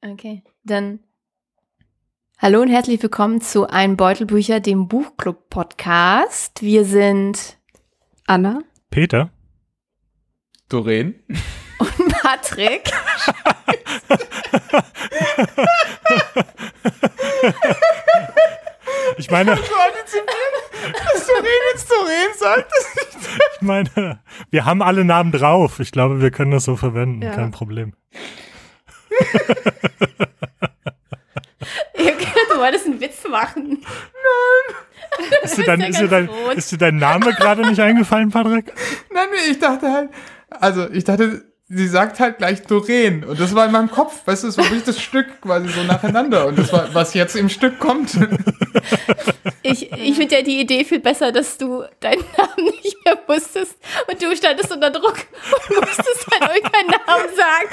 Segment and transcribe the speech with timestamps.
[0.00, 1.00] Okay, dann
[2.38, 6.62] hallo und herzlich willkommen zu Ein Beutelbücher, dem Buchclub-Podcast.
[6.62, 7.58] Wir sind
[8.26, 9.30] Anna, Peter,
[10.68, 11.16] Doreen
[11.80, 12.90] und Patrick.
[19.16, 19.62] ich meine, dass
[21.26, 22.72] Doreen jetzt Doreen sagt.
[23.56, 24.20] ich meine,
[24.50, 25.80] wir haben alle Namen drauf.
[25.80, 27.34] Ich glaube, wir können das so verwenden, Ja.
[27.34, 27.94] kein Problem.
[32.58, 33.84] Du wolltest einen Witz machen.
[35.42, 38.72] Ist dir dein, ja ist dir dein, ist dir dein Name gerade nicht eingefallen, Patrick?
[39.12, 40.10] Nein, nee, ich dachte halt,
[40.50, 43.24] also ich dachte, sie sagt halt gleich Doreen.
[43.24, 45.82] Und das war in meinem Kopf, weißt du, es war wirklich das Stück quasi so
[45.82, 46.46] nacheinander.
[46.46, 48.16] Und das war, was jetzt im Stück kommt.
[49.62, 53.76] Ich, ich finde ja die Idee viel besser, dass du deinen Namen nicht mehr wusstest
[54.10, 55.16] und du standest unter Druck
[55.68, 57.68] und musstest dann irgendeinen Namen sagen.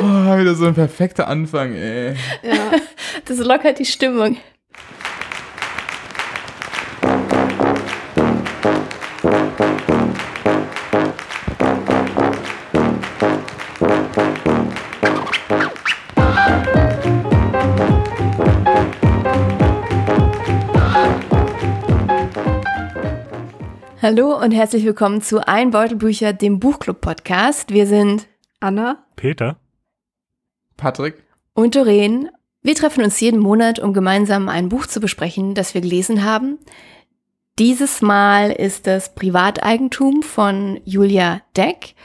[0.00, 2.14] Oh, wieder so ein perfekter Anfang, ey.
[2.42, 2.70] Ja,
[3.24, 4.38] das lockert die Stimmung.
[24.00, 27.72] Hallo und herzlich willkommen zu Ein Beutelbücher, dem Buchclub-Podcast.
[27.72, 28.28] Wir sind
[28.60, 29.56] Anna, Peter?
[30.76, 32.28] Patrick, und Doreen.
[32.62, 36.60] Wir treffen uns jeden Monat, um gemeinsam ein Buch zu besprechen, das wir gelesen haben.
[37.58, 41.96] Dieses Mal ist es Privateigentum von Julia Deck.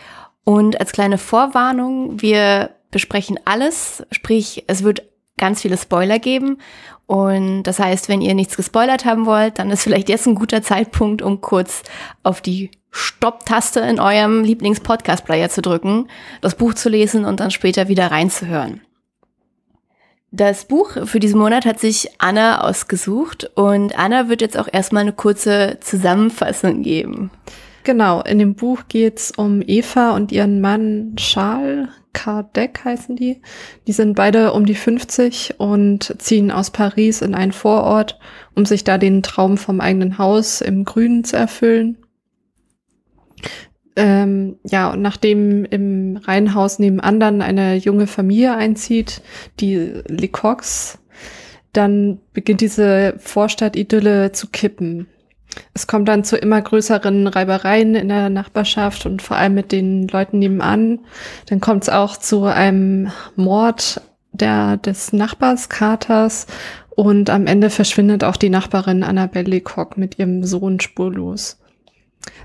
[0.44, 5.04] Und als kleine Vorwarnung, wir besprechen alles, sprich, es wird
[5.38, 6.58] ganz viele Spoiler geben.
[7.06, 10.62] Und das heißt, wenn ihr nichts gespoilert haben wollt, dann ist vielleicht jetzt ein guter
[10.62, 11.84] Zeitpunkt, um kurz
[12.23, 16.08] auf die Stopp-Taste in eurem Lieblings-Podcast-Player zu drücken,
[16.42, 18.81] das Buch zu lesen und dann später wieder reinzuhören.
[20.31, 25.02] Das Buch für diesen Monat hat sich Anna ausgesucht und Anna wird jetzt auch erstmal
[25.02, 27.29] eine kurze Zusammenfassung geben.
[27.84, 33.41] genau, in dem Buch geht's um Eva und ihren Mann Charles Kardec heißen die.
[33.88, 38.19] Die sind beide um die 50 und ziehen aus Paris in einen Vorort,
[38.56, 41.97] um sich da den Traum vom eigenen Haus im Grünen zu erfüllen.
[43.96, 49.22] Ähm, ja, und nachdem im Reihenhaus nebenan dann eine junge Familie einzieht,
[49.59, 49.75] die
[50.07, 51.00] Lecoqs,
[51.73, 55.07] dann beginnt diese Vorstadt-Idylle zu kippen.
[55.74, 60.08] Es kommt dann zu immer größeren Reibereien in der Nachbarschaft und vor allem mit den
[60.08, 61.00] Leuten nebenan.
[61.47, 66.47] Dann kommt es auch zu einem Mord der, des Nachbars Katers
[66.90, 71.59] und am Ende verschwindet auch die Nachbarin Annabelle Lecoq mit ihrem Sohn spurlos.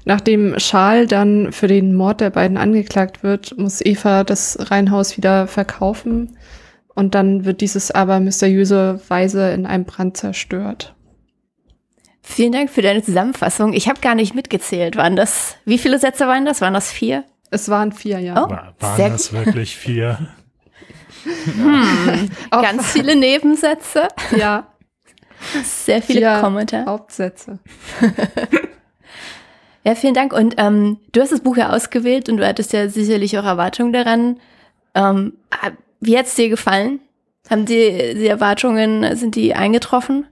[0.04, 5.46] Nachdem Charles dann für den Mord der beiden angeklagt wird, muss Eva das Reihenhaus wieder
[5.46, 6.36] verkaufen
[6.94, 10.94] und dann wird dieses aber mysteriöserweise in einem Brand zerstört.
[12.30, 13.72] Vielen Dank für deine Zusammenfassung.
[13.72, 14.96] Ich habe gar nicht mitgezählt.
[14.96, 16.60] Waren das, wie viele Sätze waren das?
[16.60, 17.24] Waren das vier?
[17.50, 18.44] Es waren vier Jahre.
[18.46, 20.28] Oh, War, waren sehr das wirklich vier?
[22.50, 24.66] Auch- Ganz viele Nebensätze, Ja,
[25.64, 26.86] sehr viele Vier Kommentare.
[26.86, 27.58] Hauptsätze.
[29.84, 30.34] Ja, vielen Dank.
[30.34, 33.92] Und ähm, du hast das Buch ja ausgewählt und du hattest ja sicherlich auch Erwartungen
[33.92, 34.38] daran.
[34.94, 35.34] Ähm,
[36.00, 37.00] wie hat's dir gefallen?
[37.48, 40.26] Haben die, die Erwartungen, sind die eingetroffen?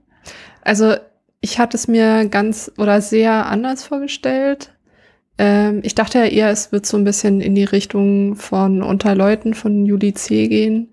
[0.61, 0.95] Also
[1.47, 4.73] ich hatte es mir ganz oder sehr anders vorgestellt.
[5.37, 9.53] Ähm, ich dachte ja eher, es wird so ein bisschen in die Richtung von Unterleuten
[9.53, 10.49] von Julie C.
[10.49, 10.89] gehen.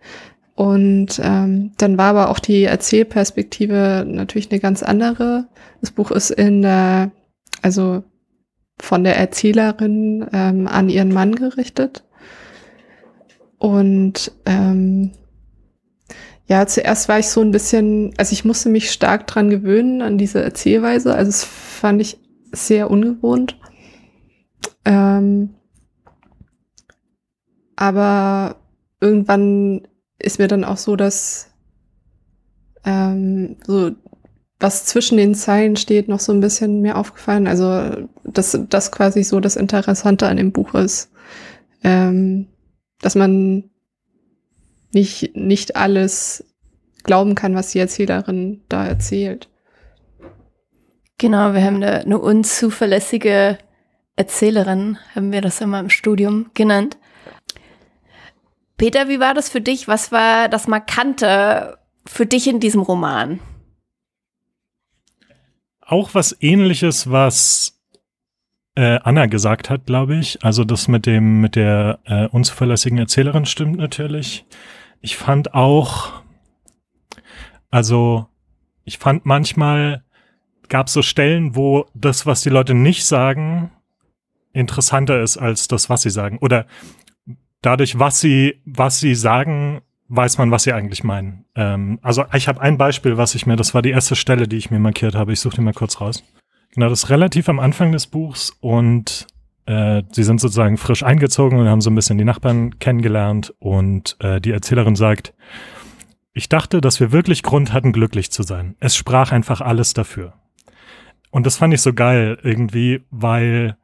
[0.55, 5.49] Und ähm, dann war aber auch die Erzählperspektive natürlich eine ganz andere.
[5.81, 7.11] Das Buch ist in der,
[7.61, 8.05] also
[8.81, 12.05] von der Erzählerin ähm, an ihren Mann gerichtet.
[13.59, 15.11] Und ähm,
[16.47, 20.19] ja, zuerst war ich so ein bisschen, also ich musste mich stark dran gewöhnen an
[20.19, 21.15] diese Erzählweise.
[21.15, 22.19] Also es fand ich
[22.53, 23.59] sehr ungewohnt.
[24.85, 25.55] Ähm,
[27.77, 28.57] aber
[29.01, 29.89] irgendwann
[30.19, 31.51] ist mir dann auch so, dass
[32.85, 33.93] ähm, so
[34.61, 37.47] was zwischen den Zeilen steht, noch so ein bisschen mehr aufgefallen.
[37.47, 41.11] Also dass das quasi so das Interessante an dem Buch ist,
[41.83, 42.49] ähm,
[43.01, 43.71] dass man
[44.95, 46.45] nicht, nicht alles
[47.03, 49.49] glauben kann, was die Erzählerin da erzählt.
[51.19, 53.59] Genau, wir haben eine, eine unzuverlässige
[54.17, 56.99] Erzählerin, haben wir das immer im Studium genannt.
[58.77, 59.87] Peter, wie war das für dich?
[59.87, 63.41] Was war das Markante für dich in diesem Roman?
[65.81, 67.81] Auch was ähnliches, was
[68.75, 70.43] äh, Anna gesagt hat, glaube ich.
[70.45, 74.45] Also das mit dem, mit der äh, unzuverlässigen Erzählerin stimmt natürlich.
[75.05, 76.13] Ich fand auch,
[77.71, 78.27] also
[78.85, 80.03] ich fand manchmal
[80.71, 83.71] gab es so Stellen, wo das, was die Leute nicht sagen,
[84.55, 86.39] interessanter ist als das, was sie sagen.
[86.41, 86.65] Oder
[87.61, 91.45] dadurch, was sie, was sie sagen, weiß man, was sie eigentlich meinen.
[91.55, 94.57] Ähm, also ich habe ein Beispiel, was ich mir, das war die erste Stelle, die
[94.57, 95.35] ich mir markiert habe.
[95.35, 96.25] Ich suche die mal kurz raus.
[96.71, 99.27] Genau, das ist relativ am Anfang des Buchs und
[99.67, 104.17] äh, sie sind sozusagen frisch eingezogen und haben so ein bisschen die Nachbarn kennengelernt und
[104.21, 105.35] äh, die Erzählerin sagt,
[106.33, 108.77] ich dachte, dass wir wirklich Grund hatten, glücklich zu sein.
[108.81, 110.35] Es sprach einfach alles dafür.
[111.31, 113.77] Und das fand ich so geil irgendwie, weil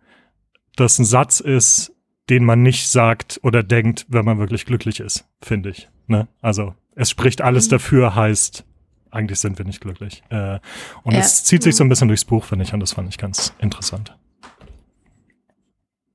[0.77, 1.93] das ein Satz ist,
[2.29, 5.89] den man nicht sagt oder denkt, wenn man wirklich glücklich ist, finde ich.
[6.07, 6.29] Ne?
[6.41, 7.71] Also es spricht alles mhm.
[7.71, 8.65] dafür, heißt,
[9.11, 10.23] eigentlich sind wir nicht glücklich.
[10.29, 10.61] Äh,
[11.03, 11.21] und ja.
[11.21, 13.55] es zieht sich so ein bisschen durchs Buch, finde ich, und das fand ich ganz
[13.59, 14.17] interessant.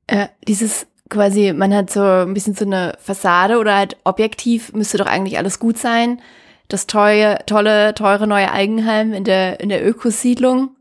[0.07, 4.97] Äh, dieses quasi, man hat so ein bisschen so eine Fassade oder halt objektiv müsste
[4.97, 6.21] doch eigentlich alles gut sein.
[6.67, 10.71] Das teure, tolle, teure neue Eigenheim in der, in der Ökosiedlung.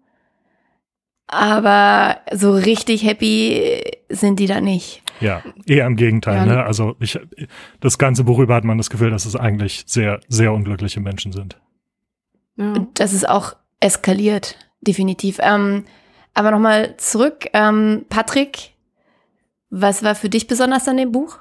[1.26, 5.02] Aber so richtig happy sind die da nicht.
[5.20, 6.36] Ja, eher im Gegenteil.
[6.36, 6.46] Ja.
[6.46, 6.64] Ne?
[6.64, 7.18] Also ich,
[7.80, 11.32] das ganze Buch über hat man das Gefühl, dass es eigentlich sehr, sehr unglückliche Menschen
[11.32, 11.56] sind.
[12.56, 12.72] Ja.
[12.72, 15.38] Und das ist auch eskaliert, definitiv.
[15.40, 15.84] Ähm,
[16.34, 18.73] aber nochmal zurück, ähm, Patrick,
[19.76, 21.38] was war für dich besonders an dem Buch?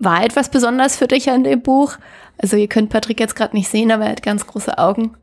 [0.00, 1.96] War etwas besonders für dich an dem Buch?
[2.38, 5.16] Also ihr könnt Patrick jetzt gerade nicht sehen, aber er hat ganz große Augen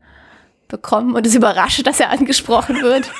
[0.68, 3.12] bekommen und ist überrascht, dass er angesprochen wird.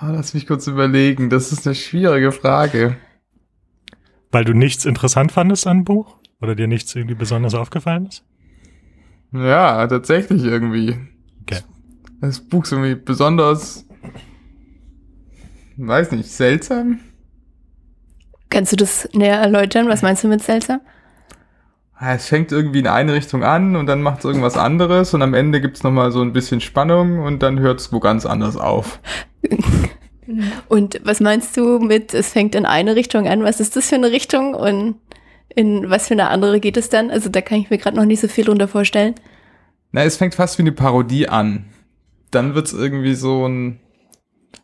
[0.00, 1.28] oh, lass mich kurz überlegen.
[1.28, 2.96] Das ist eine schwierige Frage.
[4.30, 6.18] Weil du nichts interessant fandest an dem Buch?
[6.40, 8.24] Oder dir nichts irgendwie besonders aufgefallen ist?
[9.32, 11.11] Ja, tatsächlich irgendwie.
[11.42, 11.60] Okay.
[12.20, 13.84] Das Buch ist irgendwie besonders,
[15.76, 17.00] weiß nicht, seltsam.
[18.50, 19.88] Kannst du das näher erläutern?
[19.88, 20.80] Was meinst du mit seltsam?
[22.00, 25.34] Es fängt irgendwie in eine Richtung an und dann macht es irgendwas anderes und am
[25.34, 28.56] Ende gibt es nochmal so ein bisschen Spannung und dann hört es wo ganz anders
[28.56, 29.00] auf.
[30.68, 33.42] Und was meinst du mit, es fängt in eine Richtung an?
[33.42, 34.94] Was ist das für eine Richtung und
[35.54, 37.10] in was für eine andere geht es dann?
[37.10, 39.14] Also da kann ich mir gerade noch nicht so viel drunter vorstellen.
[39.92, 41.66] Na, es fängt fast wie eine Parodie an.
[42.30, 43.78] Dann wird es irgendwie so ein.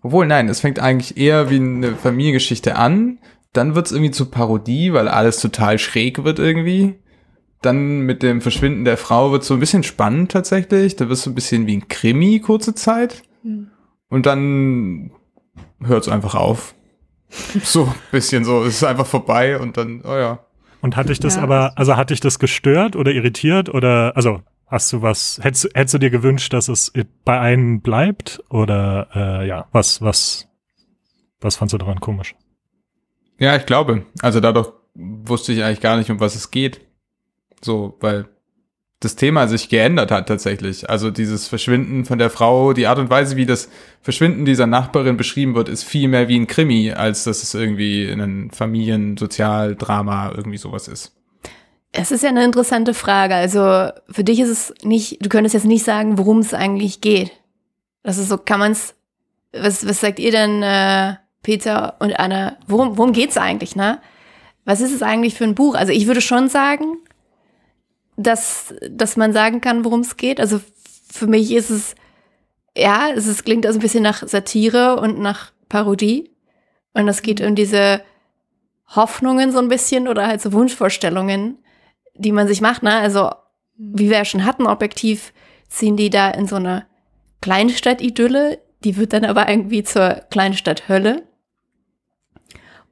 [0.03, 3.19] Obwohl, nein, es fängt eigentlich eher wie eine Familiengeschichte an.
[3.53, 6.95] Dann wird es irgendwie zur Parodie, weil alles total schräg wird irgendwie.
[7.63, 10.97] Dann mit dem Verschwinden der Frau wird so ein bisschen spannend tatsächlich.
[10.97, 13.23] Da wird es so ein bisschen wie ein Krimi kurze Zeit.
[14.09, 15.11] Und dann
[15.83, 16.75] hört es einfach auf.
[17.63, 20.39] So ein bisschen so, es ist einfach vorbei und dann, oh ja.
[20.81, 24.41] Und hatte ich das ja, aber, also hatte ich das gestört oder irritiert oder, also
[24.69, 26.93] hast du was, hättest, hättest du dir gewünscht, dass es
[27.25, 30.49] bei einem bleibt oder, äh, ja, was, was,
[31.41, 32.35] was fandst du daran komisch?
[33.39, 36.81] Ja, ich glaube, also dadurch wusste ich eigentlich gar nicht, um was es geht.
[37.61, 38.29] So, weil
[39.01, 40.91] das Thema sich geändert hat tatsächlich.
[40.91, 43.71] Also dieses Verschwinden von der Frau, die Art und Weise, wie das
[44.01, 48.09] Verschwinden dieser Nachbarin beschrieben wird, ist viel mehr wie ein Krimi, als dass es irgendwie
[48.09, 51.18] ein Familiensozialdrama irgendwie sowas ist.
[51.93, 53.35] Es ist ja eine interessante Frage.
[53.35, 57.33] Also für dich ist es nicht, du könntest jetzt nicht sagen, worum es eigentlich geht.
[58.03, 58.95] Das ist so, kann man es,
[59.53, 64.01] was, was sagt ihr denn, äh, Peter und Anna, worum, worum geht's eigentlich, ne?
[64.65, 65.75] Was ist es eigentlich für ein Buch?
[65.75, 66.99] Also ich würde schon sagen,
[68.17, 70.41] dass, dass man sagen kann, worum es geht.
[70.41, 70.61] Also
[71.11, 71.95] für mich ist es,
[72.77, 76.31] ja, es ist, klingt also ein bisschen nach Satire und nach Parodie.
[76.93, 78.03] Und es geht um diese
[78.89, 81.59] Hoffnungen so ein bisschen oder halt so Wunschvorstellungen,
[82.19, 82.83] die man sich macht.
[82.83, 82.95] Ne?
[82.95, 83.31] Also,
[83.77, 85.33] wie wir ja schon hatten, objektiv
[85.69, 86.87] ziehen die da in so eine
[87.41, 88.59] Kleinstadt-Idylle.
[88.85, 91.23] Die wird dann aber irgendwie zur Kleinstadt-Hölle.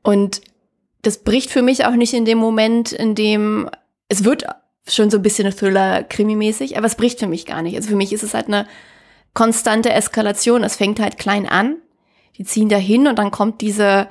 [0.02, 0.40] Und
[1.02, 3.68] das bricht für mich auch nicht in dem Moment, in dem
[4.08, 4.44] es wird
[4.88, 7.76] schon so ein bisschen Thriller-Krimi-mäßig, aber es bricht für mich gar nicht.
[7.76, 8.66] Also für mich ist es halt eine
[9.34, 10.62] konstante Eskalation.
[10.62, 11.76] Es fängt halt klein an,
[12.38, 14.08] die ziehen da hin und dann kommt diese,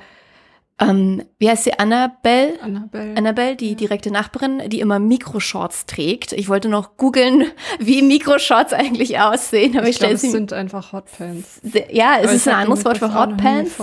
[0.78, 2.60] ähm, wie heißt sie, Annabelle?
[2.60, 3.16] Annabelle.
[3.16, 6.32] Annabelle, die direkte Nachbarin, die immer Mikroshorts trägt.
[6.32, 7.46] Ich wollte noch googeln,
[7.78, 10.26] wie Mikroshorts eigentlich aussehen, aber ich, ich stelle sie.
[10.26, 11.60] Es sind einfach Hotpants.
[11.90, 13.80] Ja, ist es ein anderes Wort für Hotpants?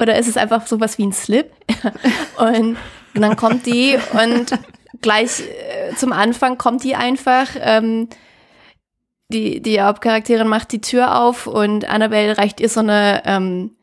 [0.00, 1.50] Oder ist es einfach sowas wie ein Slip?
[2.36, 2.76] und,
[3.14, 4.58] und dann kommt die und
[5.00, 7.48] gleich äh, zum Anfang kommt die einfach.
[7.60, 8.08] Ähm,
[9.30, 13.76] die, die Hauptcharakterin macht die Tür auf und Annabelle reicht ihr so eine, ähm,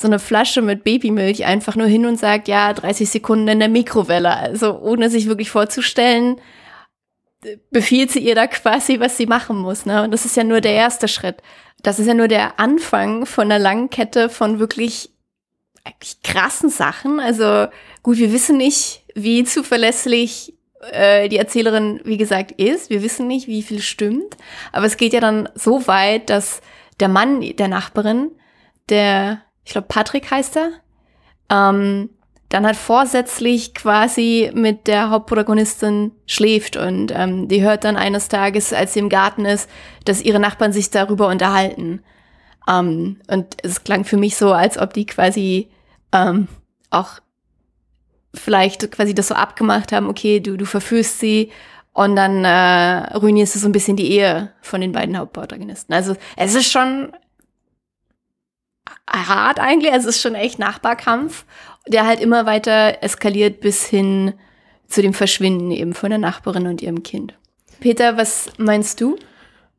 [0.00, 3.68] so eine Flasche mit Babymilch einfach nur hin und sagt, ja, 30 Sekunden in der
[3.68, 4.34] Mikrowelle.
[4.34, 6.40] Also ohne sich wirklich vorzustellen,
[7.70, 9.84] befiehlt sie ihr da quasi, was sie machen muss.
[9.84, 10.02] Ne?
[10.02, 11.36] Und das ist ja nur der erste Schritt.
[11.82, 15.10] Das ist ja nur der Anfang von einer langen Kette von wirklich
[15.84, 17.20] eigentlich krassen Sachen.
[17.20, 17.66] Also
[18.02, 20.54] gut, wir wissen nicht, wie zuverlässig
[20.92, 22.88] äh, die Erzählerin, wie gesagt, ist.
[22.88, 24.36] Wir wissen nicht, wie viel stimmt.
[24.72, 26.62] Aber es geht ja dann so weit, dass
[27.00, 28.30] der Mann der Nachbarin,
[28.88, 30.70] der, ich glaube, Patrick heißt er,
[31.50, 32.10] ähm,
[32.50, 38.72] dann halt vorsätzlich quasi mit der Hauptprotagonistin schläft und ähm, die hört dann eines Tages,
[38.72, 39.70] als sie im Garten ist,
[40.04, 42.02] dass ihre Nachbarn sich darüber unterhalten.
[42.68, 45.70] Ähm, und es klang für mich so, als ob die quasi
[46.12, 46.48] ähm,
[46.90, 47.20] auch
[48.34, 51.50] vielleicht quasi das so abgemacht haben, okay, du, du verführst sie
[51.92, 55.94] und dann äh, ruinierst du so ein bisschen die Ehe von den beiden Hauptprotagonisten.
[55.94, 57.12] Also es ist schon
[59.06, 61.44] hart eigentlich, es ist schon echt Nachbarkampf
[61.86, 64.34] der halt immer weiter eskaliert bis hin
[64.86, 67.34] zu dem Verschwinden eben von der Nachbarin und ihrem Kind.
[67.80, 69.16] Peter, was meinst du?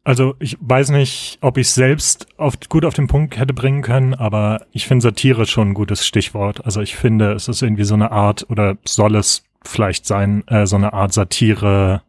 [0.04, 4.16] Also ich weiß nicht, ob ich selbst auf, gut auf den Punkt hätte bringen können,
[4.16, 6.66] aber ich finde Satire schon ein gutes Stichwort.
[6.66, 10.66] Also ich finde, es ist irgendwie so eine Art oder soll es vielleicht sein, äh,
[10.66, 12.02] so eine Art Satire,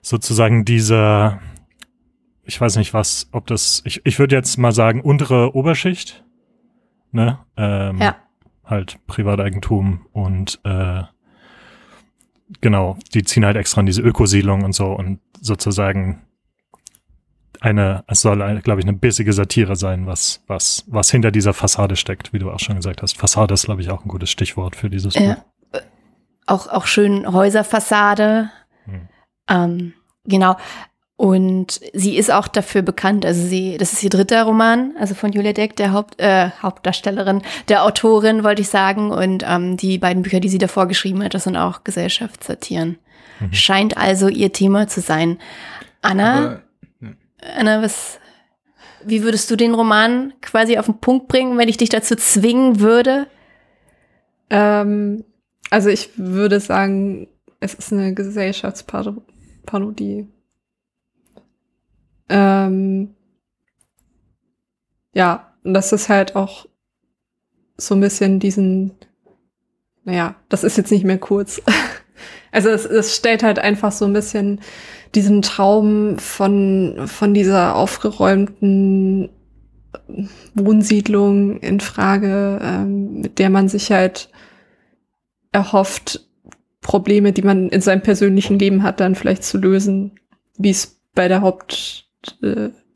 [0.00, 1.38] sozusagen diese,
[2.50, 6.24] ich weiß nicht was, ob das, ich, ich würde jetzt mal sagen, untere Oberschicht.
[7.12, 7.38] Ne?
[7.56, 8.16] Ähm, ja
[8.70, 11.02] halt Privateigentum und äh,
[12.60, 16.22] genau, die ziehen halt extra in diese Ökosiedlung und so und sozusagen
[17.60, 21.96] eine, es soll, glaube ich, eine bissige Satire sein, was, was, was hinter dieser Fassade
[21.96, 23.18] steckt, wie du auch schon gesagt hast.
[23.18, 25.34] Fassade ist, glaube ich, auch ein gutes Stichwort für dieses ja.
[25.34, 25.80] Buch.
[26.46, 28.50] Auch, auch schön Häuserfassade.
[28.86, 29.08] Hm.
[29.48, 29.92] Ähm,
[30.24, 30.56] genau.
[31.20, 35.32] Und sie ist auch dafür bekannt, also sie, das ist ihr dritter Roman, also von
[35.32, 39.10] Julia Deck, der Haupt, äh, Hauptdarstellerin, der Autorin, wollte ich sagen.
[39.10, 42.96] Und ähm, die beiden Bücher, die sie davor geschrieben hat, das sind auch Gesellschaftssatiren.
[43.38, 43.52] Mhm.
[43.52, 45.38] Scheint also ihr Thema zu sein.
[46.00, 46.62] Anna, Aber,
[47.02, 47.08] ja.
[47.54, 48.18] Anna, was,
[49.04, 52.80] wie würdest du den Roman quasi auf den Punkt bringen, wenn ich dich dazu zwingen
[52.80, 53.26] würde?
[54.48, 55.26] Ähm,
[55.68, 57.28] also ich würde sagen,
[57.60, 60.26] es ist eine Gesellschaftsparodie.
[62.30, 63.14] Ähm,
[65.12, 66.66] ja, und das ist halt auch
[67.76, 68.92] so ein bisschen diesen,
[70.04, 71.60] naja, das ist jetzt nicht mehr kurz.
[72.52, 74.60] also es, es stellt halt einfach so ein bisschen
[75.14, 79.30] diesen Traum von, von dieser aufgeräumten
[80.54, 84.30] Wohnsiedlung in Frage, ähm, mit der man sich halt
[85.52, 86.26] erhofft,
[86.80, 90.12] Probleme, die man in seinem persönlichen Leben hat, dann vielleicht zu lösen,
[90.56, 92.09] wie es bei der Haupt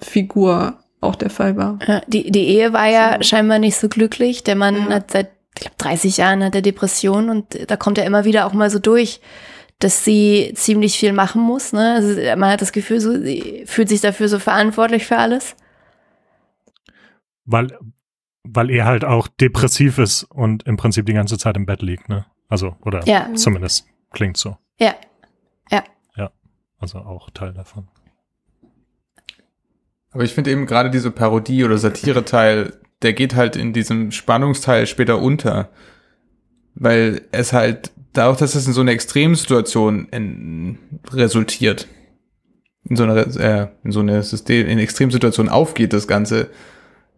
[0.00, 1.78] Figur auch der Fall war.
[1.86, 3.22] Ja, die, die Ehe war ja so.
[3.22, 4.42] scheinbar nicht so glücklich.
[4.42, 4.96] Der Mann ja.
[4.96, 8.46] hat seit ich glaub, 30 Jahren hat er Depression und da kommt er immer wieder
[8.46, 9.20] auch mal so durch,
[9.78, 11.72] dass sie ziemlich viel machen muss.
[11.72, 11.94] Ne?
[11.94, 15.56] Also man hat das Gefühl, so, sie fühlt sich dafür so verantwortlich für alles.
[17.44, 17.78] Weil,
[18.42, 22.08] weil er halt auch depressiv ist und im Prinzip die ganze Zeit im Bett liegt,
[22.08, 22.26] ne?
[22.48, 23.32] Also, oder ja.
[23.34, 24.56] zumindest klingt so.
[24.78, 24.94] Ja.
[25.70, 25.84] Ja.
[26.16, 26.30] Ja.
[26.78, 27.88] Also auch Teil davon.
[30.14, 34.86] Aber ich finde eben gerade diese Parodie- oder Satire-Teil, der geht halt in diesem Spannungsteil
[34.86, 35.68] später unter.
[36.76, 40.78] Weil es halt, dadurch, dass es in so einer Extremsituation in,
[41.10, 41.88] resultiert,
[42.88, 46.48] in so einer, äh, in so einer System, in Extremsituation aufgeht, das Ganze,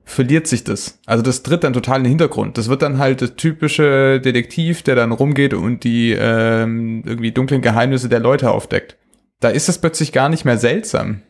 [0.04, 0.98] verliert sich das.
[1.04, 2.56] Also das tritt dann total in den Hintergrund.
[2.56, 7.60] Das wird dann halt das typische Detektiv, der dann rumgeht und die ähm, irgendwie dunklen
[7.60, 8.96] Geheimnisse der Leute aufdeckt.
[9.40, 11.22] Da ist es plötzlich gar nicht mehr seltsam.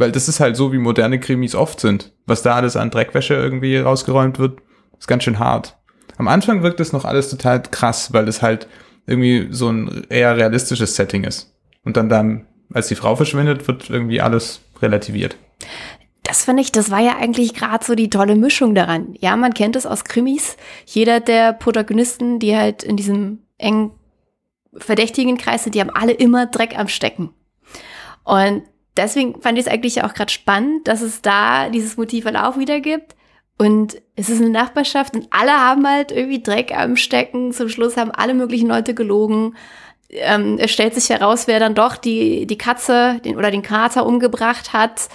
[0.00, 2.12] Weil das ist halt so, wie moderne Krimis oft sind.
[2.24, 4.58] Was da alles an Dreckwäsche irgendwie rausgeräumt wird,
[4.98, 5.76] ist ganz schön hart.
[6.16, 8.66] Am Anfang wirkt das noch alles total krass, weil es halt
[9.06, 11.54] irgendwie so ein eher realistisches Setting ist.
[11.84, 15.36] Und dann dann, als die Frau verschwindet, wird irgendwie alles relativiert.
[16.22, 19.14] Das finde ich, das war ja eigentlich gerade so die tolle Mischung daran.
[19.18, 20.56] Ja, man kennt es aus Krimis.
[20.86, 23.90] Jeder der Protagonisten, die halt in diesem engen
[24.74, 27.34] verdächtigen Kreis sind, die haben alle immer Dreck am Stecken.
[28.24, 28.62] Und
[29.00, 32.58] deswegen fand ich es eigentlich auch gerade spannend, dass es da dieses Motiv halt auch
[32.58, 33.14] wieder gibt.
[33.58, 37.52] Und es ist eine Nachbarschaft und alle haben halt irgendwie Dreck am Stecken.
[37.52, 39.54] Zum Schluss haben alle möglichen Leute gelogen.
[40.08, 44.06] Ähm, es stellt sich heraus, wer dann doch die, die Katze den, oder den Kater
[44.06, 45.08] umgebracht hat.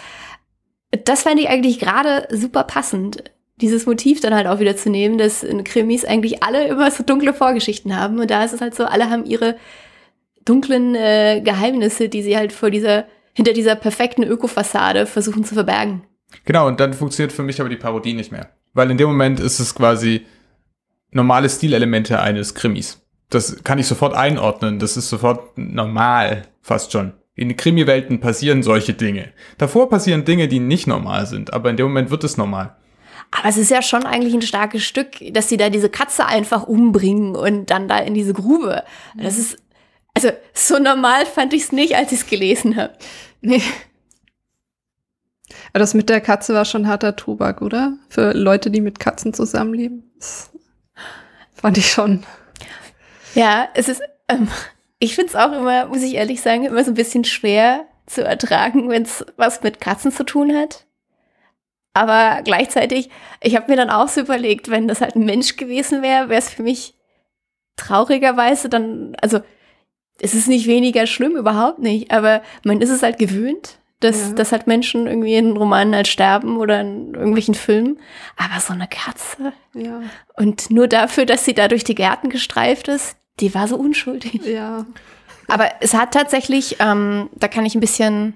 [1.06, 3.24] Das fand ich eigentlich gerade super passend,
[3.58, 7.04] dieses Motiv dann halt auch wieder zu nehmen, dass in Krimis eigentlich alle immer so
[7.04, 8.20] dunkle Vorgeschichten haben.
[8.20, 9.56] Und da ist es halt so, alle haben ihre
[10.46, 16.04] dunklen äh, Geheimnisse, die sie halt vor dieser hinter dieser perfekten Ökofassade versuchen zu verbergen.
[16.46, 18.50] Genau, und dann funktioniert für mich aber die Parodie nicht mehr.
[18.74, 20.26] Weil in dem Moment ist es quasi
[21.12, 23.06] normale Stilelemente eines Krimis.
[23.30, 24.80] Das kann ich sofort einordnen.
[24.80, 27.14] Das ist sofort normal, fast schon.
[27.36, 29.34] In Krimi-Welten passieren solche Dinge.
[29.58, 32.76] Davor passieren Dinge, die nicht normal sind, aber in dem Moment wird es normal.
[33.32, 36.64] Aber es ist ja schon eigentlich ein starkes Stück, dass sie da diese Katze einfach
[36.64, 38.84] umbringen und dann da in diese Grube.
[39.18, 39.58] Das ist,
[40.14, 42.94] also so normal fand ich es nicht, als ich es gelesen habe.
[43.46, 43.62] Nee.
[45.70, 47.98] Aber das mit der Katze war schon harter Tobak, oder?
[48.10, 50.12] Für Leute, die mit Katzen zusammenleben.
[50.18, 50.50] Das
[51.54, 52.24] fand ich schon.
[53.36, 54.48] Ja, es ist, ähm,
[54.98, 58.24] ich finde es auch immer, muss ich ehrlich sagen, immer so ein bisschen schwer zu
[58.24, 60.86] ertragen, wenn es was mit Katzen zu tun hat.
[61.94, 63.10] Aber gleichzeitig,
[63.42, 66.40] ich habe mir dann auch so überlegt, wenn das halt ein Mensch gewesen wäre, wäre
[66.40, 66.96] es für mich
[67.76, 69.42] traurigerweise dann, also
[70.20, 74.34] es ist nicht weniger schlimm, überhaupt nicht, aber man ist es halt gewöhnt, dass, Ja.
[74.36, 78.00] dass halt Menschen irgendwie in Romanen halt sterben oder in irgendwelchen Filmen.
[78.38, 80.02] Aber so eine Katze Ja.
[80.38, 84.42] und nur dafür, dass sie da durch die Gärten gestreift ist, die war so unschuldig.
[84.46, 84.86] Ja.
[85.48, 88.34] Aber es hat tatsächlich, ähm, da kann ich ein bisschen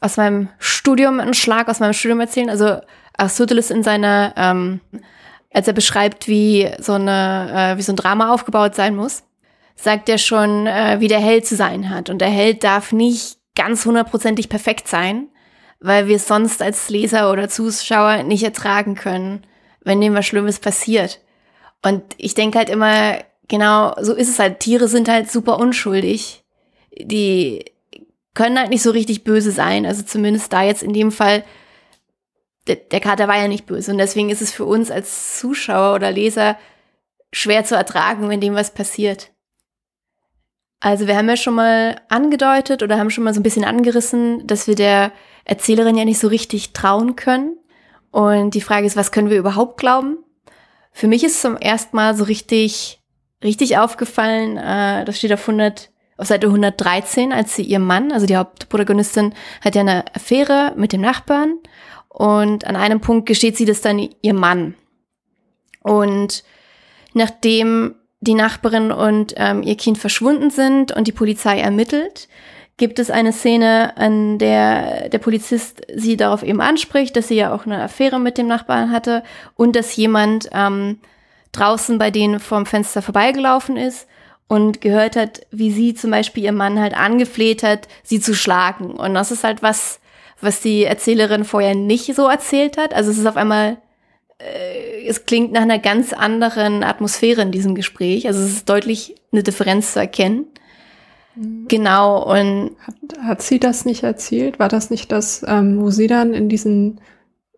[0.00, 2.50] aus meinem Studium, einen Schlag aus meinem Studium erzählen.
[2.50, 2.78] Also
[3.16, 4.80] Aristoteles in seiner, ähm,
[5.52, 9.22] als er beschreibt, wie so eine, äh, wie so ein Drama aufgebaut sein muss,
[9.82, 12.10] sagt er schon, äh, wie der Held zu sein hat.
[12.10, 15.28] Und der Held darf nicht ganz hundertprozentig perfekt sein,
[15.80, 19.46] weil wir es sonst als Leser oder Zuschauer nicht ertragen können,
[19.82, 21.20] wenn dem was Schlimmes passiert.
[21.82, 23.18] Und ich denke halt immer,
[23.48, 24.60] genau, so ist es halt.
[24.60, 26.44] Tiere sind halt super unschuldig.
[26.98, 27.64] Die
[28.34, 29.86] können halt nicht so richtig böse sein.
[29.86, 31.42] Also zumindest da jetzt in dem Fall,
[32.66, 33.92] der, der Kater war ja nicht böse.
[33.92, 36.58] Und deswegen ist es für uns als Zuschauer oder Leser
[37.32, 39.30] schwer zu ertragen, wenn dem was passiert.
[40.80, 44.46] Also wir haben ja schon mal angedeutet oder haben schon mal so ein bisschen angerissen,
[44.46, 45.12] dass wir der
[45.44, 47.58] Erzählerin ja nicht so richtig trauen können.
[48.10, 50.18] Und die Frage ist, was können wir überhaupt glauben?
[50.92, 53.00] Für mich ist zum ersten Mal so richtig,
[53.44, 58.26] richtig aufgefallen, äh, das steht auf 100, auf Seite 113, als sie ihrem Mann, also
[58.26, 61.58] die Hauptprotagonistin, hat ja eine Affäre mit dem Nachbarn
[62.08, 64.74] und an einem Punkt gesteht sie das dann ihrem Mann.
[65.82, 66.42] Und
[67.14, 72.28] nachdem die Nachbarin und ähm, ihr Kind verschwunden sind und die Polizei ermittelt,
[72.76, 77.54] gibt es eine Szene, an der der Polizist sie darauf eben anspricht, dass sie ja
[77.54, 79.22] auch eine Affäre mit dem Nachbarn hatte
[79.54, 80.98] und dass jemand ähm,
[81.52, 84.06] draußen bei denen vorm Fenster vorbeigelaufen ist
[84.48, 88.92] und gehört hat, wie sie zum Beispiel ihr Mann halt angefleht hat, sie zu schlagen.
[88.92, 90.00] Und das ist halt was,
[90.40, 92.94] was die Erzählerin vorher nicht so erzählt hat.
[92.94, 93.76] Also es ist auf einmal
[94.44, 98.26] äh, es klingt nach einer ganz anderen Atmosphäre in diesem Gespräch.
[98.26, 100.46] Also es ist deutlich eine Differenz zu erkennen.
[101.68, 104.58] Genau, und Hat, hat sie das nicht erzählt?
[104.58, 107.00] War das nicht das, ähm, wo sie dann in diesen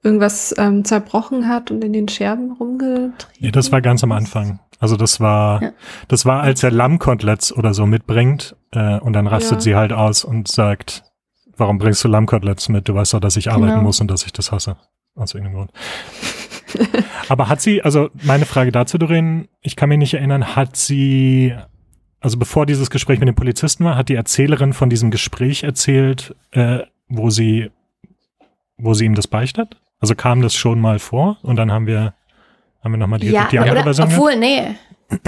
[0.05, 3.15] irgendwas ähm, zerbrochen hat und in den Scherben rumgetrieben?
[3.39, 4.61] Ja, das war ganz am Anfang.
[4.79, 5.73] Also das war, Ja.
[6.09, 9.61] das war, als er Lammkoteletts oder so mitbringt äh, und dann rastet Ja.
[9.61, 11.05] sie halt aus und sagt,
[11.57, 12.89] warum bringst du Lammkoteletts mit?
[12.89, 13.83] Du weißt doch, dass ich arbeiten Genau.
[13.83, 14.77] muss und dass ich das hasse.
[15.15, 15.71] Aus irgendeinem Grund.
[17.29, 21.55] Aber hat sie, also meine Frage dazu, Doreen, ich kann mich nicht erinnern, hat sie,
[22.21, 26.35] also bevor dieses Gespräch mit dem Polizisten war, hat die Erzählerin von diesem Gespräch erzählt,
[26.53, 27.71] äh, wo sie,
[28.77, 29.77] wo sie ihm das beichtet?
[30.01, 32.15] Also kam das schon mal vor und dann haben wir,
[32.83, 34.09] haben wir nochmal die, ja, die andere oder, Version?
[34.09, 34.75] obwohl, nee,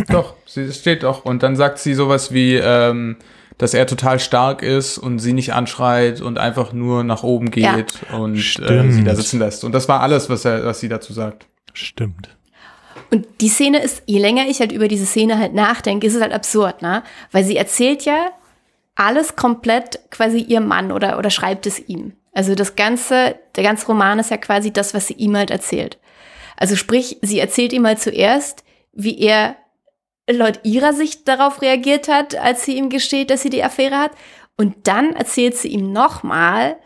[0.08, 1.24] Doch, sie es steht doch.
[1.24, 3.16] Und dann sagt sie sowas wie, ähm,
[3.58, 7.62] dass er total stark ist und sie nicht anschreit und einfach nur nach oben geht
[7.64, 8.16] Ja.
[8.16, 9.64] und äh, sie da sitzen lässt.
[9.64, 11.46] Und das war alles, was, er, was sie dazu sagt.
[11.72, 12.36] Stimmt.
[13.10, 16.22] Und die Szene ist, je länger ich halt über diese Szene halt nachdenke, ist es
[16.22, 17.02] halt absurd, ne?
[17.30, 18.26] Weil sie erzählt ja
[18.96, 22.12] alles komplett quasi ihrem Mann oder, oder schreibt es ihm.
[22.32, 25.98] Also das ganze, der ganze Roman ist ja quasi das, was sie ihm halt erzählt.
[26.56, 29.56] Also sprich, sie erzählt ihm halt zuerst, wie er
[30.30, 34.12] laut ihrer Sicht darauf reagiert hat, als sie ihm gesteht, dass sie die Affäre hat.
[34.56, 36.76] Und dann erzählt sie ihm nochmal,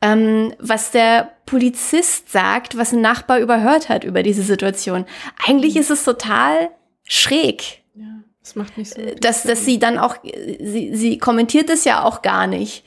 [0.00, 5.04] ähm, was der Polizist sagt, was ein Nachbar überhört hat über diese Situation.
[5.46, 6.70] Eigentlich ist es total
[7.04, 9.00] schräg, Ja, das macht nicht so.
[9.00, 12.84] Äh, dass, dass sie dann auch, sie, sie kommentiert es ja auch gar nicht,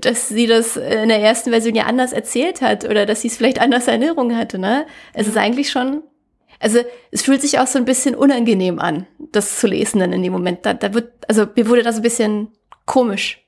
[0.00, 3.36] dass sie das in der ersten Version ja anders erzählt hat oder dass sie es
[3.36, 4.58] vielleicht anders in Erinnerung hatte.
[4.58, 4.86] Ne?
[5.14, 6.02] Es ist eigentlich schon,
[6.60, 6.78] also
[7.10, 10.32] es fühlt sich auch so ein bisschen unangenehm an, das zu lesen dann in dem
[10.32, 10.64] Moment.
[10.64, 12.48] Da, da wird, also mir wurde das ein bisschen
[12.86, 13.44] komisch.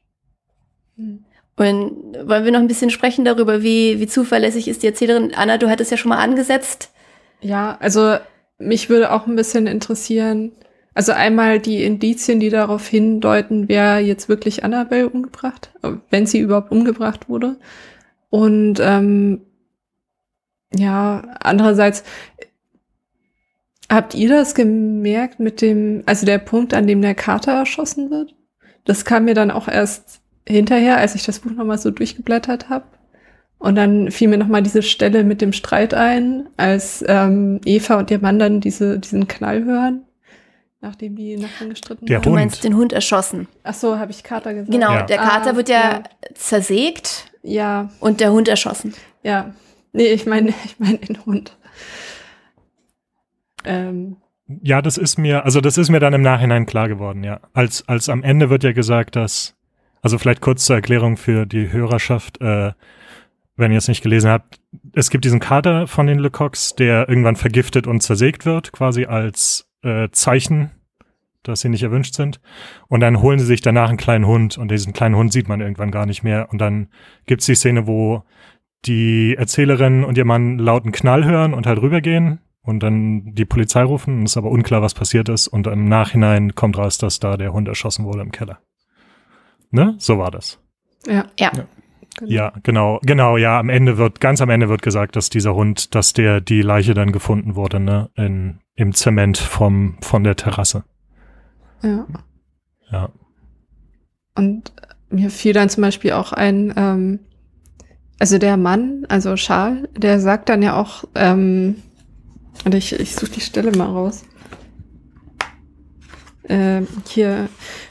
[0.96, 1.24] Hm.
[1.56, 5.34] Und wollen wir noch ein bisschen sprechen darüber, wie, wie zuverlässig ist die Erzählerin?
[5.34, 6.90] Anna, du hattest ja schon mal angesetzt.
[7.42, 8.16] Ja, also
[8.58, 10.52] mich würde auch ein bisschen interessieren,
[10.94, 15.70] also einmal die Indizien, die darauf hindeuten, wer jetzt wirklich Annabelle umgebracht,
[16.10, 17.56] wenn sie überhaupt umgebracht wurde.
[18.30, 19.42] Und ähm,
[20.74, 22.04] ja, andererseits,
[23.92, 28.34] habt ihr das gemerkt mit dem, also der Punkt, an dem der Kater erschossen wird?
[28.84, 32.84] Das kam mir dann auch erst hinterher, als ich das Buch nochmal so durchgeblättert habe.
[33.58, 38.10] Und dann fiel mir nochmal diese Stelle mit dem Streit ein, als ähm, Eva und
[38.10, 40.02] ihr Mann dann diese, diesen Knall hören,
[40.80, 42.22] nachdem die nachher gestritten Der haben.
[42.24, 42.40] Du Hund.
[42.40, 43.46] meinst den Hund erschossen.
[43.62, 44.72] Ach so, habe ich Kater gesagt.
[44.72, 45.02] Genau, Ja.
[45.02, 46.02] der Kater Ah, wird ja, ja.
[46.34, 48.94] zersägt Ja, und der Hund erschossen.
[49.22, 49.54] ja.
[49.92, 51.56] Nee, ich meine, ich meine den Hund.
[53.64, 54.16] Ähm,
[54.62, 57.40] Ja, das ist mir, also das ist mir dann im Nachhinein klar geworden, ja.
[57.54, 59.56] Als, als am Ende wird ja gesagt, dass,
[60.02, 62.72] also vielleicht kurz zur Erklärung für die Hörerschaft, äh,
[63.56, 64.60] wenn ihr es nicht gelesen habt,
[64.94, 69.68] es gibt diesen Kater von den Lecoqs, der irgendwann vergiftet und zersägt wird, quasi als
[69.82, 70.70] äh, Zeichen,
[71.42, 72.40] dass sie nicht erwünscht sind.
[72.88, 75.60] Und dann holen sie sich danach einen kleinen Hund und diesen kleinen Hund sieht man
[75.60, 76.48] irgendwann gar nicht mehr.
[76.50, 76.88] Und dann
[77.26, 78.24] gibt's die Szene, wo
[78.86, 83.82] die Erzählerin und ihr Mann lauten Knall hören und halt rübergehen und dann die Polizei
[83.82, 84.18] rufen.
[84.18, 85.48] Und es ist aber unklar, was passiert ist.
[85.48, 88.60] Und im Nachhinein kommt raus, dass da der Hund erschossen wurde im Keller.
[89.70, 89.94] Ne?
[89.98, 90.58] So war das.
[91.06, 91.26] ja.
[91.38, 91.50] Ja.
[92.18, 92.30] Genau.
[92.30, 95.94] Ja, genau, genau, ja, am Ende wird, ganz am Ende wird gesagt, dass dieser Hund,
[95.94, 100.84] dass der, die Leiche dann gefunden wurde, ne, in, im Zement vom, von der Terrasse.
[101.82, 102.06] ja.
[102.90, 103.08] Ja.
[104.34, 104.72] Und
[105.08, 107.20] mir fiel dann zum Beispiel auch ein, ähm,
[108.18, 111.76] also der Mann, also Charles, der sagt dann ja auch, ähm,
[112.64, 114.24] und ich, ich suche die Stelle mal raus.
[116.48, 117.48] Ähm, hier,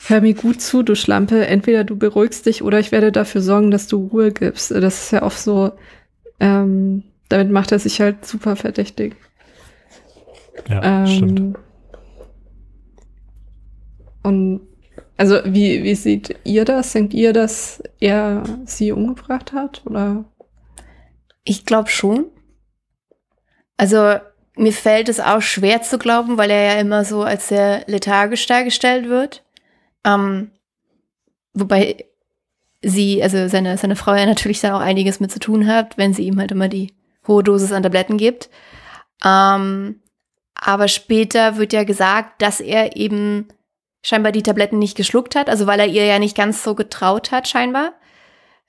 [0.07, 1.47] hör mir gut zu, du Schlampe.
[1.47, 4.71] Entweder du beruhigst dich oder ich werde dafür sorgen, dass du Ruhe gibst.
[4.71, 5.71] Das ist ja oft so,
[6.39, 9.15] ähm, damit macht er sich halt super verdächtig.
[10.69, 11.39] Ja, stimmt.
[11.39, 11.55] Ähm,
[14.23, 14.61] und
[15.17, 16.93] also wie, wie seht ihr das?
[16.93, 19.81] Denkt ihr, dass er sie umgebracht hat?
[19.85, 20.25] Oder?
[21.43, 22.25] Ich glaube schon.
[23.77, 24.17] Also
[24.55, 28.45] mir fällt es auch schwer zu glauben, weil er ja immer so als sehr lethargisch
[28.47, 29.43] dargestellt wird.
[30.03, 30.51] Ähm,
[31.53, 32.05] wobei
[32.81, 36.13] sie, also seine, seine Frau ja natürlich da auch einiges mit zu tun hat, wenn
[36.13, 36.93] sie ihm halt immer die
[37.27, 38.49] hohe Dosis an Tabletten gibt.
[39.23, 40.01] Ähm,
[40.55, 43.47] aber später wird ja gesagt, dass er eben
[44.03, 47.31] scheinbar die Tabletten nicht geschluckt hat, also weil er ihr ja nicht ganz so getraut
[47.31, 47.93] hat, scheinbar.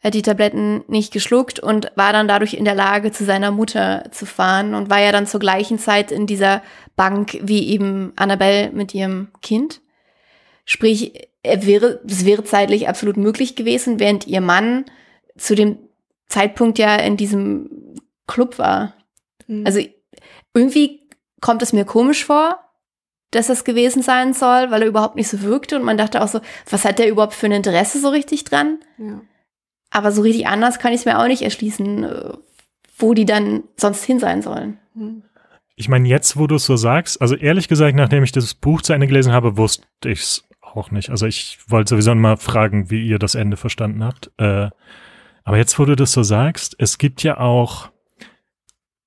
[0.02, 3.52] Er hat die Tabletten nicht geschluckt und war dann dadurch in der Lage, zu seiner
[3.52, 6.60] Mutter zu fahren und war ja dann zur gleichen Zeit in dieser
[6.96, 9.80] Bank wie eben Annabelle mit ihrem Kind.
[10.64, 14.86] Sprich, er wäre, es wäre zeitlich absolut möglich gewesen, während ihr Mann
[15.36, 15.78] zu dem
[16.26, 17.94] Zeitpunkt ja in diesem
[18.26, 18.94] Club war.
[19.46, 19.64] Hm.
[19.64, 19.80] Also
[20.52, 21.00] irgendwie
[21.40, 22.58] kommt es mir komisch vor,
[23.30, 26.28] dass das gewesen sein soll, weil er überhaupt nicht so wirkte und man dachte auch
[26.28, 28.80] so, was hat der überhaupt für ein Interesse so richtig dran?
[28.98, 29.20] ja.
[29.92, 32.32] Aber so richtig anders kann ich es mir auch nicht erschließen, äh,
[32.96, 34.78] wo die dann sonst hin sein sollen.
[35.76, 38.82] Ich meine, jetzt, wo du es so sagst, also ehrlich gesagt, nachdem ich das Buch
[38.82, 41.10] zu Ende gelesen habe, wusste ich es auch nicht.
[41.10, 44.30] Also ich wollte sowieso mal fragen, wie ihr das Ende verstanden habt.
[44.38, 44.70] Äh,
[45.44, 47.90] aber jetzt, wo du das so sagst, es gibt ja auch,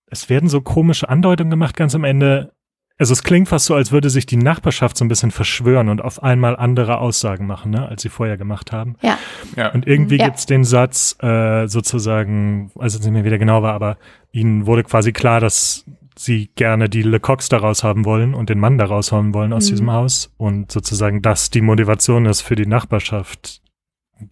[0.08, 2.54] es werden so komische Andeutungen gemacht ganz am Ende.
[2.97, 6.01] Also es klingt fast so, als würde sich die Nachbarschaft so ein bisschen verschwören und
[6.01, 8.95] auf einmal andere Aussagen machen, ne, als sie vorher gemacht haben.
[9.01, 9.17] Ja,
[9.58, 9.71] Ja.
[9.73, 10.25] Und irgendwie Ja.
[10.25, 13.97] gibt's den Satz, äh, sozusagen, also nicht mehr wieder genau war, aber
[14.31, 15.84] ihnen wurde quasi klar, dass
[16.17, 19.69] sie gerne die Lecoqs daraus haben wollen und den Mann daraus haben wollen aus Mhm.
[19.71, 23.62] diesem Haus und sozusagen das die Motivation ist für die Nachbarschaft,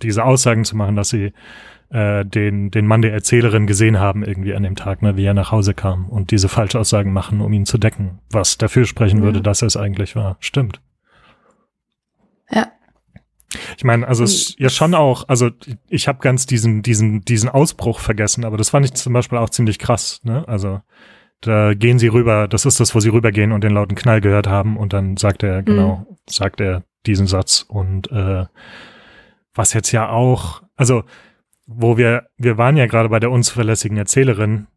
[0.02, 1.34] diese Aussagen zu machen, dass sie
[1.90, 5.34] äh, den, den Mann der Erzählerin gesehen haben irgendwie an dem Tag, ne, wie er
[5.34, 9.24] nach Hause kam und diese Falschaussagen machen, um ihn zu decken, was dafür sprechen Ja.
[9.26, 10.38] würde, dass er es eigentlich war.
[10.40, 10.82] Stimmt.
[12.52, 12.68] ja.
[13.78, 15.52] Ich meine, also es ist ja schon auch, also
[15.88, 19.50] ich habe ganz diesen, diesen, diesen Ausbruch vergessen, aber das fand ich zum Beispiel auch
[19.52, 20.48] ziemlich krass, ne?
[20.48, 20.82] Also
[21.42, 24.48] da gehen sie rüber, das ist das, wo sie rübergehen und den lauten Knall gehört
[24.48, 28.46] haben und dann sagt er, genau, sagt er diesen Satz und äh,
[29.54, 31.04] was jetzt ja auch, also
[31.66, 34.68] wo wir, wir waren ja gerade bei der unzuverlässigen Erzählerin,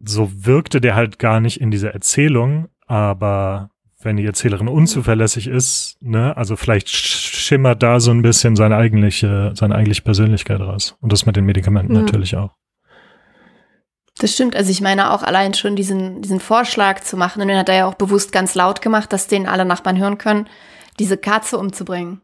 [0.00, 5.96] so wirkte der halt gar nicht in dieser Erzählung, aber wenn die Erzählerin unzuverlässig ist,
[6.00, 10.96] ne, also vielleicht sch- schimmert da so ein bisschen seine eigentliche, seine eigentliche Persönlichkeit raus.
[11.00, 12.00] Und das mit den Medikamenten Ja.
[12.00, 12.56] natürlich auch.
[14.18, 14.56] Das stimmt.
[14.56, 17.76] Also ich meine auch allein schon diesen, diesen Vorschlag zu machen, und den hat er
[17.76, 20.48] ja auch bewusst ganz laut gemacht, dass den alle Nachbarn hören können,
[20.98, 22.20] diese Katze umzubringen.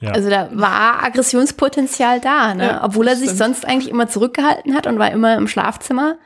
[0.00, 0.12] Ja.
[0.12, 2.66] Also da war Aggressionspotenzial da, ne?
[2.66, 3.38] Ja, Obwohl er sich stimmt.
[3.38, 6.18] sonst eigentlich immer zurückgehalten hat und war immer im Schlafzimmer.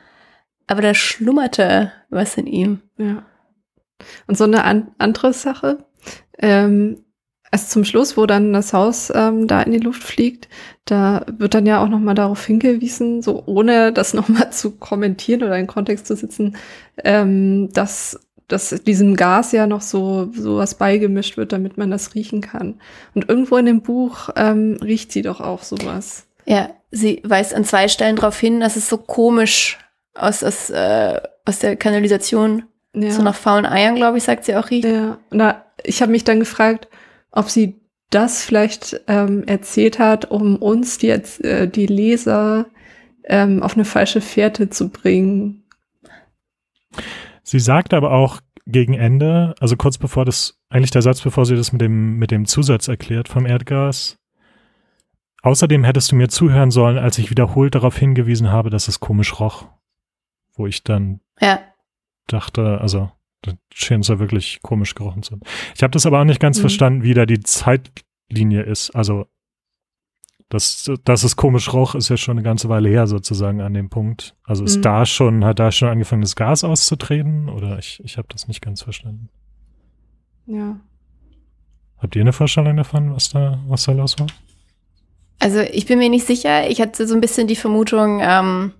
[0.67, 2.81] Aber da schlummerte was in ihm.
[2.97, 3.23] Ja.
[4.27, 5.85] Und so eine an andere Sache,
[6.37, 7.03] ähm,
[7.51, 10.47] erst zum Schluss, wo dann das Haus ähm, da in die Luft fliegt,
[10.85, 14.71] da wird dann ja auch noch mal darauf hingewiesen, so ohne das noch mal zu
[14.71, 16.55] kommentieren oder in Kontext zu sitzen,
[17.03, 18.19] ähm, dass
[18.51, 22.79] dass diesem Gas ja noch so sowas beigemischt wird, damit man das riechen kann.
[23.13, 26.25] Und irgendwo in dem Buch ähm, riecht sie doch auch sowas.
[26.45, 29.77] Ja, sie weist an zwei Stellen darauf hin, dass es so komisch
[30.13, 33.11] aus, aus, äh, aus der Kanalisation, Ja.
[33.11, 34.85] so nach faulen Eiern, glaube ich, sagt sie auch riecht.
[34.87, 36.87] Ja, und da, ich habe mich dann gefragt,
[37.31, 42.65] ob sie das vielleicht ähm, erzählt hat, um uns, die, äh, die Leser,
[43.23, 45.63] ähm, auf eine falsche Fährte zu bringen.
[47.43, 51.55] Sie sagt aber auch gegen Ende, also kurz bevor das, eigentlich der Satz, bevor sie
[51.55, 54.17] das mit dem, mit dem Zusatz erklärt vom Erdgas.
[55.43, 59.39] Außerdem hättest du mir zuhören sollen, als ich wiederholt darauf hingewiesen habe, dass es komisch
[59.39, 59.67] roch.
[60.53, 61.59] Wo ich dann Ja,
[62.27, 65.41] dachte, also, das schien es ja wirklich komisch gerochen zu haben.
[65.75, 66.61] Ich habe das aber auch nicht ganz Mhm.
[66.61, 68.91] verstanden, wie da die Zeitlinie ist.
[68.91, 69.25] Also,
[70.53, 73.89] dass, dass es komisch roch, ist ja schon eine ganze Weile her sozusagen an dem
[73.89, 74.35] Punkt.
[74.43, 74.81] Also ist Mhm.
[74.83, 77.49] da schon, hat da schon angefangen, das Gas auszutreten?
[77.49, 79.29] Oder ich, ich habe das nicht ganz verstanden.
[80.45, 80.79] Ja.
[81.97, 84.27] Habt ihr eine Vorstellung davon, was da, was da los war?
[85.39, 86.69] also ich bin mir nicht sicher.
[86.69, 88.73] Ich hatte so ein bisschen die Vermutung, ähm,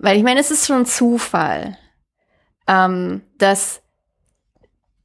[0.00, 1.76] weil ich meine, es ist schon Zufall,
[2.66, 3.82] ähm, dass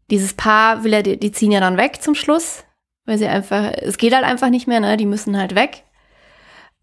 [0.09, 2.63] dieses Paar will ja, die, die ziehen ja dann weg zum Schluss,
[3.09, 4.95] weil sie einfach, es geht halt einfach nicht mehr, ne?
[4.95, 5.83] Die müssen halt weg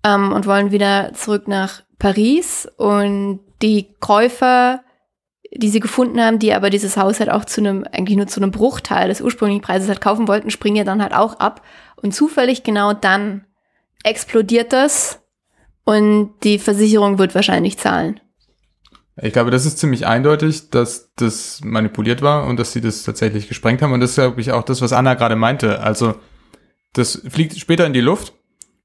[0.02, 4.82] ähm, und wollen wieder zurück nach Paris und die Käufer,
[5.54, 8.40] die sie gefunden haben, die aber dieses Haus halt auch zu einem, eigentlich nur zu
[8.40, 11.62] einem Bruchteil des ursprünglichen Preises halt kaufen wollten, springen ja dann halt auch ab
[11.94, 13.46] und zufällig genau dann
[14.02, 15.22] explodiert das
[15.84, 18.20] und die Versicherung wird wahrscheinlich zahlen.
[19.20, 23.48] Ich glaube, das ist ziemlich eindeutig, dass das manipuliert war und dass sie das tatsächlich
[23.48, 23.92] gesprengt haben.
[23.92, 25.80] Und das ist, glaube ich, auch das, was Anna gerade meinte.
[25.80, 26.16] Also,
[26.92, 28.34] das fliegt später in die Luft.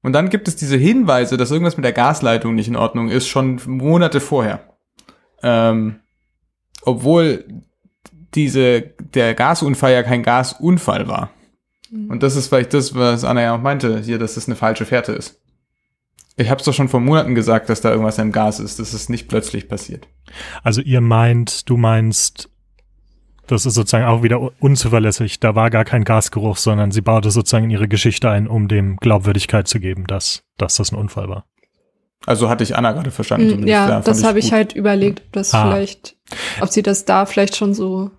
[0.02, 3.28] Und dann gibt es diese Hinweise, dass irgendwas mit der Gasleitung nicht in Ordnung ist,
[3.28, 4.74] schon Monate vorher.
[5.42, 6.00] Ähm,
[6.82, 7.44] obwohl
[8.34, 11.30] diese, der Gasunfall ja kein Gasunfall war.
[12.08, 14.86] Und das ist vielleicht das, was Anna ja auch meinte, hier, dass das eine falsche
[14.86, 15.41] Fährte ist.
[16.36, 18.78] Ich habe es doch schon vor Monaten gesagt, dass da irgendwas im Gas ist.
[18.78, 20.08] Das ist nicht plötzlich passiert.
[20.62, 22.48] Also ihr meint, du meinst,
[23.46, 25.40] das ist sozusagen auch wieder un- unzuverlässig.
[25.40, 28.96] Da war gar kein Gasgeruch, sondern sie baute sozusagen in ihre Geschichte ein, um dem
[28.96, 31.44] Glaubwürdigkeit zu geben, dass, dass das ein Unfall war.
[32.24, 33.46] Also hatte ich Anna gerade verstanden.
[33.46, 33.70] Mm, zumindest.
[33.72, 34.52] Ja, fand das habe ich gut.
[34.52, 35.64] halt überlegt, ob das Ah.
[35.66, 36.16] vielleicht,
[36.60, 38.10] ob sie das da vielleicht schon so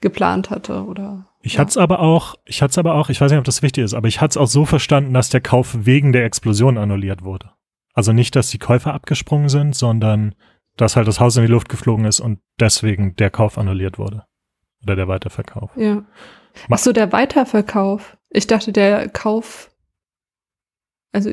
[0.00, 1.26] geplant hatte oder.
[1.46, 1.60] Ich ja.
[1.60, 3.84] hatte es aber auch, ich hatte es aber auch, ich weiß nicht, ob das wichtig
[3.84, 7.22] ist, aber ich hatte es auch so verstanden, dass der Kauf wegen der Explosion annulliert
[7.22, 7.52] wurde.
[7.94, 10.34] Also nicht, dass die Käufer abgesprungen sind, sondern
[10.76, 14.24] dass halt das Haus in die Luft geflogen ist und deswegen der Kauf annulliert wurde.
[14.82, 15.70] Oder der Weiterverkauf.
[15.76, 16.04] Ja.
[16.68, 18.16] Ach so, der Weiterverkauf.
[18.28, 19.70] Ich dachte, der Kauf.
[21.12, 21.30] Also,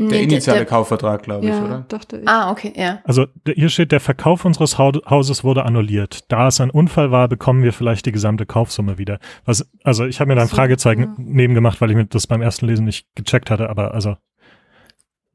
[0.00, 1.84] Der initiale Kaufvertrag, glaube ich, ja, oder?
[1.88, 2.28] dachte ich.
[2.28, 3.00] Ah, okay, ja.
[3.02, 6.30] Also hier steht, der Verkauf unseres Hau Hauses wurde annulliert.
[6.30, 9.18] Da es ein Unfall war, bekommen wir vielleicht die gesamte Kaufsumme wieder.
[9.44, 11.14] Was, also ich habe mir da ein So, Fragezeichen ja.
[11.18, 14.16] neben gemacht, weil ich mir das beim ersten Lesen nicht gecheckt hatte, aber also.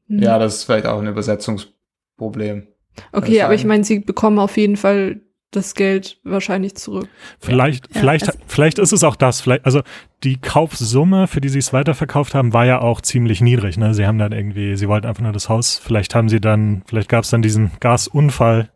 [0.08, 2.66] Ja, das ist vielleicht auch ein Übersetzungsproblem.
[3.12, 5.20] Okay, aber ich meine, sie bekommen auf jeden Fall
[5.56, 7.08] das Geld wahrscheinlich zurück.
[7.38, 9.40] Vielleicht, Ja, vielleicht, also- vielleicht ist es auch das.
[9.40, 9.82] Vielleicht, also
[10.22, 13.76] die Kaufsumme, für die sie es weiterverkauft haben, war ja auch ziemlich niedrig.
[13.76, 13.94] Ne?
[13.94, 15.78] Sie haben dann irgendwie, sie wollten einfach nur das Haus.
[15.78, 18.70] Vielleicht haben sie dann, vielleicht gab es dann diesen Gasunfall,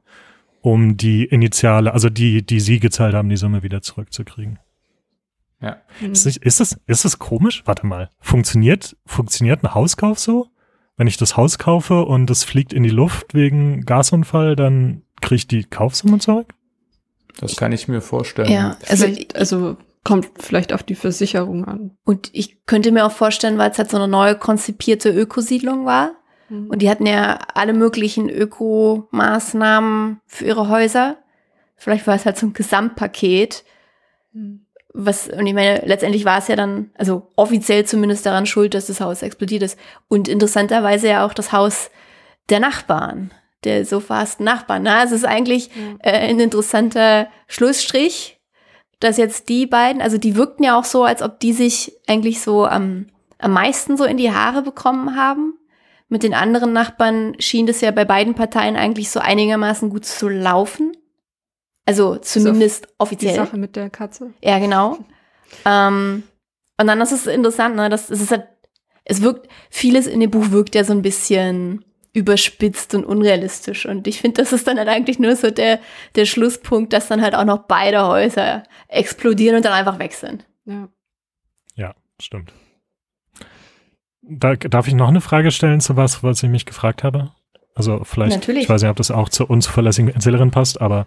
[0.60, 4.58] um die Initiale, also die, die sie gezahlt haben, die Summe wieder zurückzukriegen.
[5.60, 5.78] Ja.
[6.00, 6.12] Hm.
[6.12, 7.62] Ist, nicht, ist, das, ist das komisch?
[7.64, 8.10] Warte mal.
[8.20, 10.48] Funktioniert, funktioniert ein Hauskauf so?
[10.96, 15.36] Wenn ich das Haus kaufe und es fliegt in die Luft wegen Gasunfall, dann kriege
[15.36, 16.52] ich die Kaufsumme zurück?
[17.40, 18.50] Das kann ich mir vorstellen.
[18.50, 21.96] Ja, also, also kommt vielleicht auf die Versicherung an.
[22.04, 26.12] und ich könnte mir auch vorstellen, weil es halt so eine neu konzipierte Ökosiedlung war.
[26.50, 31.18] Und die hatten ja alle möglichen Ökomaßnahmen für ihre Häuser.
[31.76, 33.64] Vielleicht war es halt so ein Gesamtpaket,
[34.32, 34.64] Hm.
[34.94, 38.86] was, und ich meine, letztendlich war es ja dann, also offiziell zumindest daran schuld, dass
[38.86, 39.78] das Haus explodiert ist.
[40.08, 41.90] Und interessanterweise ja auch das Haus
[42.48, 43.30] der Nachbarn,
[43.64, 44.82] der so fast Nachbarn.
[44.84, 45.96] Na, es ist eigentlich Ja.
[46.10, 48.40] äh, ein interessanter Schlussstrich,
[49.00, 52.40] dass jetzt die beiden, also die wirkten ja auch so, als ob die sich eigentlich
[52.40, 53.06] so am,
[53.38, 55.54] am meisten so in die Haare bekommen haben.
[56.08, 60.28] Mit den anderen Nachbarn schien das ja bei beiden Parteien eigentlich so einigermaßen gut zu
[60.28, 60.92] laufen.
[61.84, 63.34] Also zumindest Die offiziell.
[63.34, 64.32] Sache mit der Katze.
[64.42, 64.98] Ja, genau.
[65.64, 66.22] Ähm,
[66.80, 68.46] und dann ist es interessant, ne, dass es ist halt,
[69.04, 71.84] es wirkt, vieles in dem Buch wirkt ja so ein bisschen
[72.18, 73.86] überspitzt und unrealistisch.
[73.86, 75.78] Und ich finde, das ist dann halt eigentlich nur so der,
[76.16, 80.46] der Schlusspunkt, dass dann halt auch noch beide Häuser explodieren und dann einfach weg sind.
[80.66, 80.88] Ja.
[81.76, 82.52] Ja, stimmt.
[84.22, 87.30] Da, darf ich noch eine Frage stellen zu was, was ich mich gefragt habe?
[87.74, 88.64] Also vielleicht, Natürlich.
[88.64, 91.06] ich weiß nicht, ob das auch zur unzuverlässigen Erzählerin passt, aber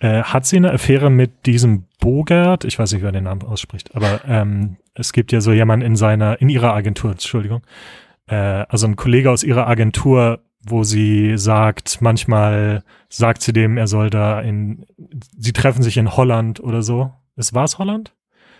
[0.00, 2.64] äh, hat sie eine Affäre mit diesem Bogert?
[2.64, 5.96] Ich weiß nicht, wer den Namen ausspricht, aber ähm, es gibt ja so jemanden in
[5.96, 7.62] seiner, in ihrer Agentur, Entschuldigung,
[8.36, 14.10] also ein Kollege aus ihrer Agentur, wo sie sagt, manchmal sagt sie dem, er soll
[14.10, 14.86] da in,
[15.38, 17.12] sie treffen sich in Holland oder so.
[17.36, 18.12] Es war es Holland?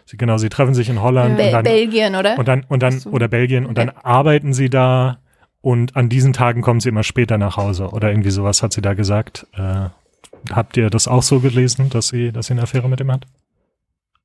[0.07, 2.39] Sie, genau, sie treffen sich in Holland Be und dann, Belgien, oder?
[2.39, 3.11] und dann, und dann, so.
[3.11, 5.19] oder Belgien und dann arbeiten sie da
[5.61, 8.81] und an diesen Tagen kommen sie immer später nach Hause oder irgendwie sowas hat sie
[8.81, 9.47] da gesagt.
[9.53, 9.91] Äh,
[10.51, 13.27] habt ihr das auch so gelesen, dass sie, dass sie eine Affäre mit ihm hat?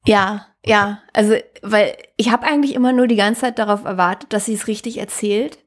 [0.08, 1.02] Ja, ja.
[1.14, 4.68] Also, weil ich habe eigentlich immer nur die ganze Zeit darauf erwartet, dass sie es
[4.68, 5.60] richtig erzählt.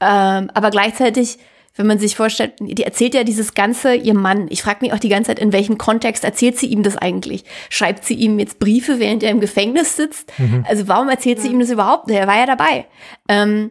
[0.00, 1.38] Ähm, aber gleichzeitig,
[1.76, 4.46] wenn man sich vorstellt, die erzählt ja dieses Ganze ihrem Mann.
[4.50, 7.44] Ich frage mich auch die ganze Zeit, in welchem Kontext erzählt sie ihm das eigentlich?
[7.70, 10.32] Schreibt sie ihm jetzt Briefe, während er im Gefängnis sitzt?
[10.38, 10.66] Mhm.
[10.68, 12.10] Also warum erzählt sie ihm das überhaupt?
[12.10, 12.86] Er war ja dabei.
[13.28, 13.70] Ähm,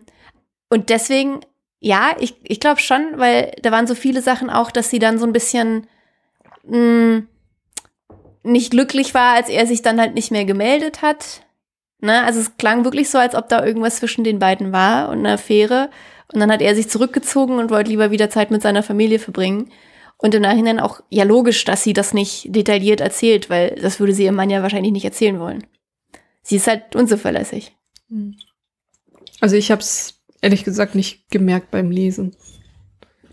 [0.70, 1.42] und deswegen,
[1.80, 5.20] ja, ich, ich glaube schon, weil da waren so viele Sachen auch, dass sie dann
[5.20, 5.88] so ein bisschen
[6.64, 7.24] mh,
[8.44, 11.44] nicht glücklich war, als er sich dann halt nicht mehr gemeldet hat.
[12.00, 12.24] Ne?
[12.24, 15.34] Also es klang wirklich so, als ob da irgendwas zwischen den beiden war und eine
[15.34, 15.90] Affäre.
[16.34, 19.72] Und dann hat er sich zurückgezogen und wollte lieber wieder Zeit mit seiner Familie verbringen.
[20.18, 24.14] Und im Nachhinein auch, ja logisch, dass sie das nicht detailliert erzählt, weil das würde
[24.14, 25.66] sie ihrem Mann ja wahrscheinlich nicht erzählen wollen.
[26.44, 27.76] Sie ist halt unzuverlässig.
[29.40, 32.36] Also ich habe es ehrlich gesagt nicht gemerkt beim Lesen.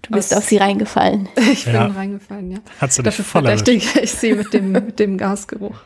[0.08, 1.28] Du bist auf sie reingefallen.
[1.52, 1.86] Ich bin Ja.
[1.86, 2.58] reingefallen, ja.
[2.80, 3.66] Hat sie dich Dafür voll erwischt.
[3.66, 5.76] verdächtige ich sie mit dem, mit dem Gasgeruch.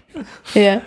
[0.55, 0.81] Ja.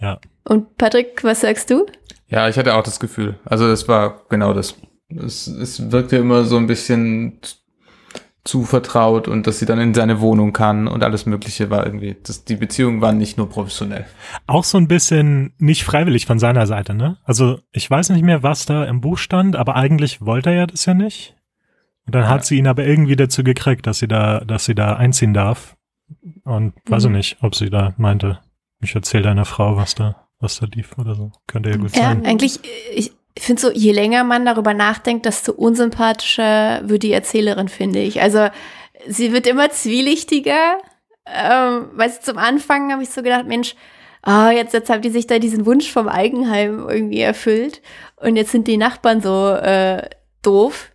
[0.00, 0.18] Ja.
[0.44, 1.86] Und Patrick, was sagst du?
[2.28, 3.38] Ja, ich hatte auch das Gefühl.
[3.44, 4.74] Also es war genau das.
[5.08, 7.38] Es, es wirkte immer so ein bisschen
[8.44, 12.16] zu vertraut und dass sie dann in seine Wohnung kann und alles Mögliche war irgendwie.
[12.24, 14.04] Das, die Beziehungen waren nicht nur professionell.
[14.48, 17.18] Auch so ein bisschen nicht freiwillig von seiner Seite, ne?
[17.24, 20.66] Also ich weiß nicht mehr, was da im Buch stand, aber eigentlich wollte er ja
[20.66, 21.36] das ja nicht.
[22.06, 22.44] Und dann hat Ja.
[22.44, 25.76] sie ihn aber irgendwie dazu gekriegt, dass sie da, dass sie da einziehen darf.
[26.44, 27.16] Und weiß ich Mhm.
[27.16, 28.40] nicht, ob sie da meinte,
[28.80, 31.32] ich erzähle deiner Frau, was da, was da lief oder so.
[31.46, 32.26] Könnte ja gut Ja, sein.
[32.26, 32.58] eigentlich,
[32.94, 38.20] ich finde so, je länger man darüber nachdenkt, desto unsympathischer wird die Erzählerin, finde ich.
[38.20, 38.48] Also
[39.06, 40.78] sie wird immer zwielichtiger.
[41.24, 43.76] Ähm, weil zum Anfang habe ich so gedacht, Mensch,
[44.22, 47.80] ah, jetzt, jetzt haben die sich da diesen Wunsch vom Eigenheim irgendwie erfüllt
[48.16, 50.10] und jetzt sind die Nachbarn so äh,
[50.42, 50.90] doof.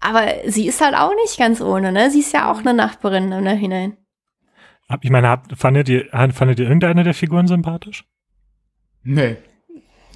[0.00, 2.10] Aber sie ist halt auch nicht ganz ohne, ne?
[2.10, 3.96] Sie ist ja auch eine Nachbarin im Nachhinein.
[5.02, 8.04] Ich meine, habt, fandet ihr, fandet ihr irgendeine der Figuren sympathisch?
[9.02, 9.36] Nee.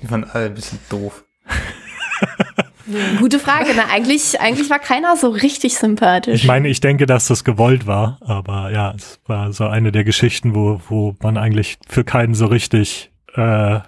[0.02, 1.24] Die waren alle ein bisschen doof.
[3.18, 3.88] Gute Frage, ne?
[3.90, 6.42] Eigentlich, eigentlich war keiner so richtig sympathisch.
[6.42, 10.04] Ich meine, ich denke, dass das gewollt war, aber ja, es war so eine der
[10.04, 13.80] Geschichten, wo, wo man eigentlich für keinen so richtig äh,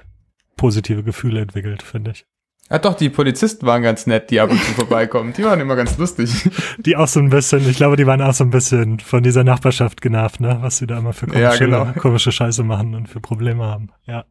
[0.57, 2.27] positive Gefühle entwickelt, finde ich.
[2.75, 5.33] Ja doch, die Polizisten waren ganz nett, die ab und zu vorbeikommen.
[5.33, 6.51] Die waren immer ganz lustig.
[6.79, 9.45] Die auch so ein bisschen, ich glaube, die waren auch so ein bisschen von dieser
[9.45, 10.59] Nachbarschaft genervt, ne?
[10.61, 11.87] Was sie da immer für komische, Ja, genau.
[11.97, 13.91] komische Scheiße machen und für Probleme haben.
[14.07, 14.25] Ja.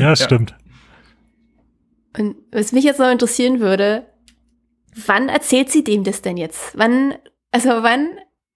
[0.00, 0.56] Ja, stimmt.
[2.18, 4.06] Und was mich jetzt noch interessieren würde,
[5.06, 6.76] wann erzählt sie dem das denn jetzt?
[6.76, 7.14] Wann,
[7.52, 8.08] also wann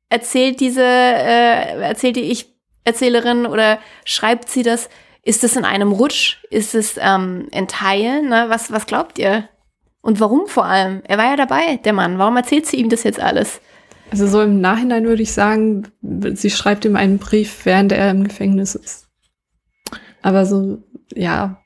[0.09, 4.89] erzählt diese, äh, erzählt die Ich-Erzählerin oder schreibt sie das?
[5.23, 6.39] Ist es in einem Rutsch?
[6.51, 8.29] Ist es ähm, in Teilen?
[8.29, 8.47] Ne?
[8.49, 9.49] Was, was glaubt ihr?
[10.03, 11.03] Und warum vor allem?
[11.05, 12.19] Er war ja dabei, der Mann.
[12.19, 13.61] Warum erzählt sie ihm das jetzt alles?
[14.11, 18.25] Also so im Nachhinein würde ich sagen, sie schreibt ihm einen Brief, während er im
[18.25, 19.09] Gefängnis ist.
[20.23, 20.83] Aber so,
[21.15, 21.63] ja,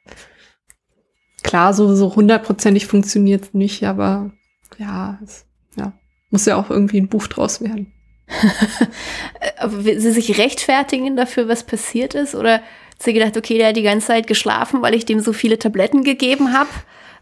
[1.42, 4.32] klar, so so hundertprozentig funktioniert nicht, aber
[4.78, 5.92] ja, es, ja,
[6.30, 7.92] muss ja auch irgendwie ein Buch draus werden.
[9.66, 12.34] Will sie sich rechtfertigen dafür, was passiert ist?
[12.34, 12.60] Oder
[12.98, 16.04] sie gedacht, okay, der hat die ganze Zeit geschlafen, weil ich dem so viele Tabletten
[16.04, 16.70] gegeben habe?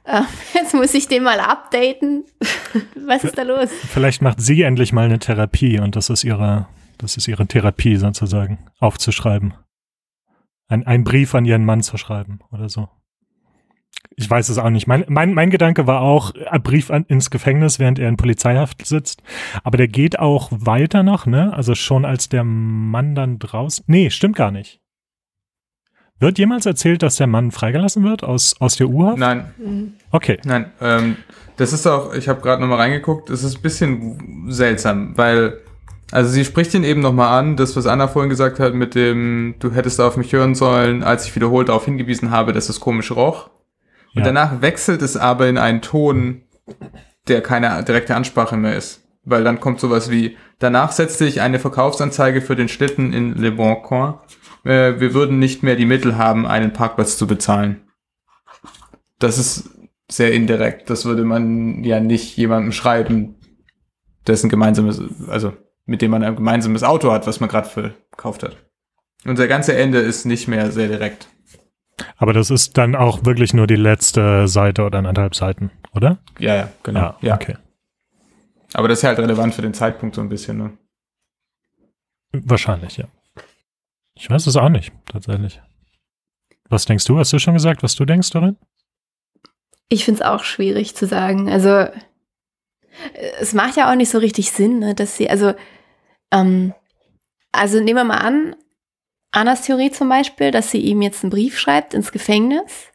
[0.05, 0.23] Äh,
[0.55, 2.25] jetzt muss ich den mal updaten.
[3.07, 3.71] was ist da los?
[3.71, 6.67] Vielleicht macht sie endlich mal eine Therapie und das ist ihre,
[6.99, 9.55] das ist ihre Therapie sozusagen, aufzuschreiben.
[10.69, 12.89] Ein, ein Brief an ihren Mann zu schreiben oder so.
[14.17, 14.87] Ich weiß es auch nicht.
[14.87, 18.85] Mein, mein, mein Gedanke war auch, ein Brief an, ins Gefängnis, während er in Polizeihaft
[18.87, 19.23] sitzt.
[19.65, 21.53] Aber der geht auch weiter noch, ne?
[21.55, 23.85] Also schon als der Mann dann draußen.
[23.89, 24.82] Nee, stimmt gar nicht.
[26.23, 29.18] Wird jemals erzählt, dass der Mann freigelassen wird aus, aus der U-Haft?
[29.18, 29.95] Nein, Mhm.
[30.12, 30.39] Okay.
[30.45, 30.70] nein.
[30.81, 31.16] Ähm,
[31.57, 35.59] das ist auch, ich habe gerade nochmal reingeguckt, es ist ein bisschen seltsam, weil,
[36.12, 39.57] also sie spricht ihn eben nochmal an, das, was Anna vorhin gesagt hat, mit dem,
[39.59, 43.11] du hättest auf mich hören sollen, als ich wiederholt darauf hingewiesen habe, dass es komisch
[43.11, 43.51] roch.
[44.14, 44.25] Und Ja.
[44.27, 46.43] danach wechselt es aber in einen Ton,
[47.29, 49.01] der keine direkte Ansprache mehr ist.
[49.25, 53.53] Weil dann kommt sowas wie, danach setzte ich eine Verkaufsanzeige für den Schlitten in Le
[53.53, 54.14] Bon Coin.
[54.65, 57.83] Äh, wir würden nicht mehr die Mittel haben, einen Parkplatz zu bezahlen.
[59.19, 59.71] Das ist
[60.11, 60.91] sehr indirekt.
[60.91, 63.37] Das würde man ja nicht jemandem schreiben,
[64.27, 65.53] dessen gemeinsames, also
[65.87, 68.57] mit dem man ein gemeinsames Auto hat, was man gerade verkauft hat.
[69.25, 71.29] Unser ganze Ende ist nicht mehr sehr direkt.
[72.17, 76.19] Aber das ist dann auch wirklich nur die letzte Seite oder anderthalb Seiten, oder?
[76.39, 77.15] Ja, ja, genau.
[77.21, 77.57] Ja, okay.
[78.75, 80.73] Aber das ist halt relevant für den Zeitpunkt so ein bisschen, ne?
[82.33, 83.07] Wahrscheinlich, ja.
[84.23, 85.61] Ich weiß es auch nicht, tatsächlich.
[86.68, 87.18] Was denkst du?
[87.18, 88.57] Hast du schon gesagt, was du denkst, Dorin?
[89.89, 91.51] Ich finde es auch schwierig zu sagen.
[91.51, 91.89] Also,
[93.41, 95.55] es macht ja auch nicht so richtig Sinn, ne, dass sie, also,
[96.31, 96.73] ähm,
[97.51, 98.55] also nehmen wir mal an,
[99.33, 102.93] Annas Theorie zum Beispiel, dass sie ihm jetzt einen Brief schreibt ins Gefängnis,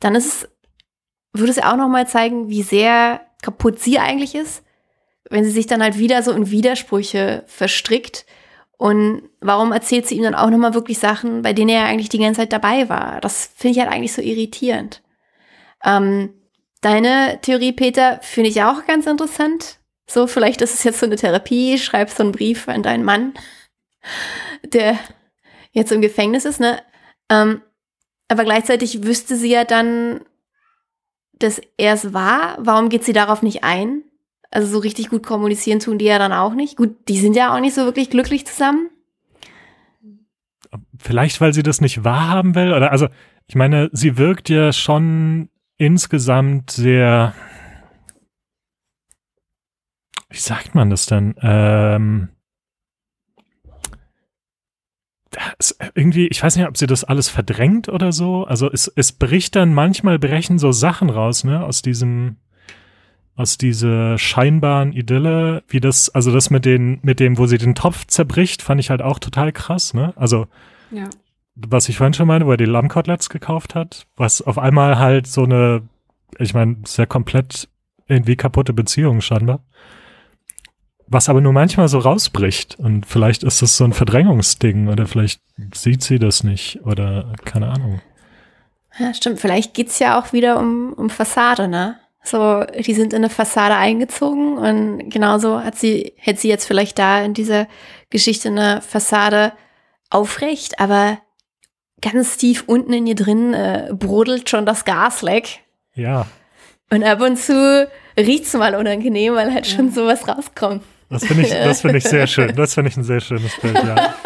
[0.00, 0.48] dann ist es,
[1.34, 4.64] würde es ja auch nochmal zeigen, wie sehr kaputt sie eigentlich ist,
[5.28, 8.24] wenn sie sich dann halt wieder so in Widersprüche verstrickt.
[8.82, 12.18] Und warum erzählt sie ihm dann auch nochmal wirklich Sachen, bei denen er eigentlich die
[12.18, 13.20] ganze Zeit dabei war?
[13.20, 15.04] Das finde ich halt eigentlich so irritierend.
[15.84, 16.34] Ähm,
[16.80, 19.78] deine Theorie, Peter, finde ich auch ganz interessant.
[20.08, 23.34] So, vielleicht ist es jetzt so eine Therapie, schreibst so einen Brief an deinen Mann,
[24.64, 24.98] der
[25.70, 26.82] jetzt im Gefängnis ist, ne?
[27.30, 27.62] Ähm,
[28.26, 30.22] aber gleichzeitig wüsste sie ja dann,
[31.34, 32.56] dass er es war.
[32.58, 34.02] Warum geht sie darauf nicht ein?
[34.52, 36.76] Also so richtig gut kommunizieren tun die ja dann auch nicht.
[36.76, 38.90] Gut, die sind ja auch nicht so wirklich glücklich zusammen.
[40.98, 42.92] Vielleicht, weil sie das nicht wahrhaben will, oder?
[42.92, 43.08] Also,
[43.46, 45.48] ich meine, sie wirkt ja schon
[45.78, 47.34] insgesamt sehr,
[50.28, 51.34] wie sagt man das denn?
[51.40, 52.28] Ähm,
[55.94, 58.44] irgendwie, ich weiß nicht, ob sie das alles verdrängt oder so.
[58.44, 62.36] Also es, es bricht dann manchmal brechen so Sachen raus, ne, aus diesem,
[63.34, 67.74] aus dieser scheinbaren Idylle, wie das, also das mit den, mit dem, wo sie den
[67.74, 70.12] Topf zerbricht, fand ich halt auch total krass, ne?
[70.16, 70.46] Also,
[70.90, 71.08] Ja.
[71.54, 75.26] was ich vorhin schon meine, wo er die Lammkoteletts gekauft hat, was auf einmal halt
[75.26, 75.82] so eine,
[76.38, 77.68] ich meine, sehr komplett
[78.06, 79.60] irgendwie kaputte Beziehung scheinbar.
[81.06, 82.78] Was aber nur manchmal so rausbricht.
[82.78, 85.42] Und vielleicht ist das so ein Verdrängungsding oder vielleicht
[85.74, 88.00] sieht sie das nicht oder keine Ahnung.
[88.98, 89.40] Ja, stimmt.
[89.40, 91.96] Vielleicht geht's ja auch wieder um, um Fassade, ne?
[92.24, 96.98] So, die sind in eine Fassade eingezogen und genauso hat sie, hätte sie jetzt vielleicht
[96.98, 97.66] da in dieser
[98.10, 99.52] Geschichte eine Fassade
[100.08, 101.18] aufrecht, aber
[102.00, 105.60] ganz tief unten in ihr drin äh, brodelt schon das Gasleck.
[105.94, 106.26] Ja,
[106.90, 110.82] Und ab und zu riecht's mal unangenehm, weil halt schon sowas rauskommt.
[111.10, 112.54] das finde ich, das finde ich sehr schön.
[112.54, 114.14] Das finde ich ein sehr schönes Bild, ja.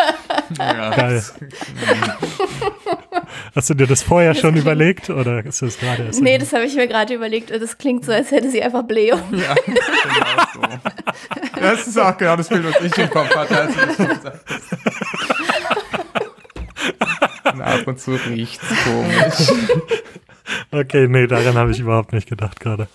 [0.61, 1.25] Ja, Geil.
[3.55, 6.21] Das- Hast du dir das vorher schon überlegt oder ist das gerade erst?
[6.23, 8.83] Nee, das habe ich mir gerade überlegt und das klingt so, als hätte sie einfach
[8.85, 9.21] Blähung.
[9.33, 10.61] Ja, genau so.
[11.61, 14.25] Das ist auch genau das Bild, was ich im Kopf hatte, als du das gesagt
[14.25, 14.45] hast.
[17.55, 19.53] Und ab und zu riecht's komisch.
[20.71, 22.87] Okay, nee, daran habe ich überhaupt nicht gedacht gerade.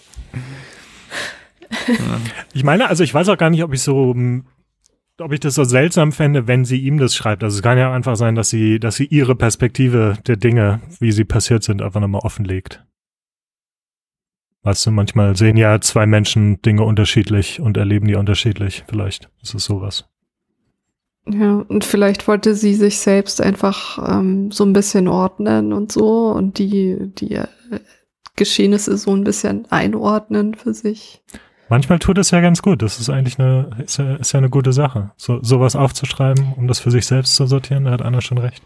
[2.54, 4.46] Ich meine, also ich weiß auch gar nicht, ob ich so, mm,
[5.22, 7.44] ob ich das so seltsam fände, wenn sie ihm das schreibt.
[7.44, 11.12] Also es kann ja einfach sein, dass sie, dass sie ihre Perspektive der Dinge, wie
[11.12, 12.86] sie passiert sind, einfach nochmal offenlegt.
[14.64, 18.84] Weißt du, manchmal sehen ja zwei Menschen Dinge unterschiedlich und erleben die unterschiedlich.
[18.88, 20.08] Vielleicht ist es sowas.
[21.28, 26.30] Ja, und vielleicht wollte sie sich selbst einfach ähm, so ein bisschen ordnen und so
[26.32, 27.48] und die, die äh,
[28.36, 31.22] Geschehnisse so ein bisschen einordnen für sich.
[31.72, 32.82] Manchmal tut es ja ganz gut.
[32.82, 35.12] Das ist eigentlich eine, ist ja, ist ja eine gute Sache.
[35.16, 38.62] So, sowas aufzuschreiben, um das für sich selbst zu sortieren, da hat Anna schon recht.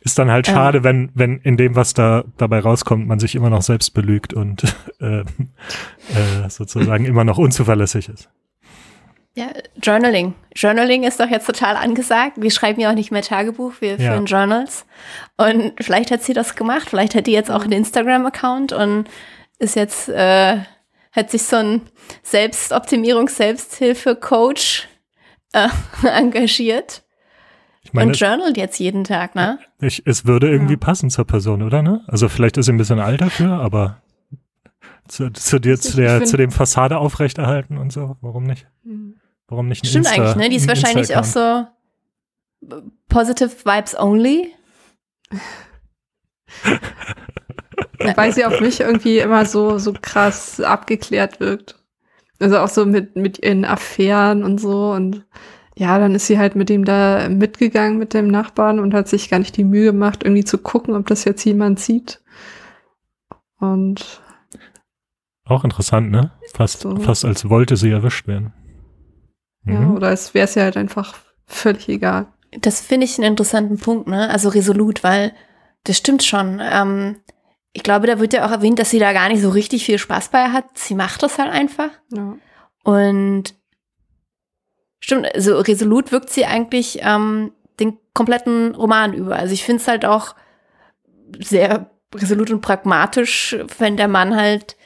[0.00, 3.50] Ist dann halt schade, wenn, wenn in dem, was da dabei rauskommt, man sich immer
[3.50, 4.62] noch selbst belügt und
[5.00, 5.24] äh, äh,
[6.48, 8.30] sozusagen immer noch unzuverlässig ist.
[9.34, 9.48] Ja,
[9.82, 10.32] Journaling.
[10.54, 12.40] Journaling ist doch jetzt total angesagt.
[12.40, 14.12] Wir schreiben ja auch nicht mehr Tagebuch, wir Ja.
[14.12, 14.86] führen Journals.
[15.36, 16.88] Und vielleicht hat sie das gemacht.
[16.88, 19.04] Vielleicht hat die jetzt auch einen Instagram-Account und
[19.58, 20.60] ist jetzt, äh,
[21.16, 21.82] hat sich so ein
[22.24, 24.88] Selbstoptimierungs-, Selbsthilfe-Coach
[25.52, 25.68] äh,
[26.06, 27.04] engagiert
[27.82, 29.58] Ich meine, und journalt jetzt jeden Tag, ne?
[29.80, 30.78] ich, es würde irgendwie Ja.
[30.80, 32.04] passen zur Person, oder ne?
[32.06, 34.02] Also vielleicht ist sie ein bisschen alt dafür, aber
[35.08, 38.66] zu, zu dir, zu, der, zu dem Fassade aufrechterhalten und so, warum nicht?
[39.48, 40.48] Warum nicht ein Stimmt Insta, eigentlich, ne?
[40.48, 41.66] Die ist ein wahrscheinlich auch so
[43.08, 44.52] positive vibes only.
[48.14, 51.82] Weil sie auf mich irgendwie immer so, so krass abgeklärt wirkt.
[52.38, 54.90] Also auch so mit, mit ihren Affären und so.
[54.92, 55.24] Und
[55.76, 59.30] ja, dann ist sie halt mit dem da mitgegangen, mit dem Nachbarn und hat sich
[59.30, 62.20] gar nicht die Mühe gemacht, irgendwie zu gucken, ob das jetzt jemand sieht.
[63.58, 64.20] Und
[65.44, 66.32] Auch interessant, ne?
[66.54, 66.96] Fast, So.
[66.96, 68.52] fast als wollte sie erwischt werden.
[69.64, 69.94] ja, Mhm.
[69.96, 71.14] oder es wäre es ja halt einfach
[71.46, 72.26] völlig egal.
[72.60, 74.28] Das finde ich einen interessanten Punkt, ne?
[74.30, 75.32] Also resolut, weil
[75.84, 76.60] das stimmt schon.
[76.62, 77.16] Ähm,
[77.76, 79.98] ich glaube, da wird ja auch erwähnt, dass sie da gar nicht so richtig viel
[79.98, 80.64] Spaß bei hat.
[80.74, 81.90] Sie macht das halt einfach.
[82.10, 82.36] Ja.
[82.82, 83.54] Und
[85.06, 89.36] Stimmt, also resolut wirkt sie eigentlich ähm, den kompletten Roman über.
[89.36, 90.34] Also ich finde es halt auch
[91.38, 94.76] sehr resolut und pragmatisch, wenn der Mann halt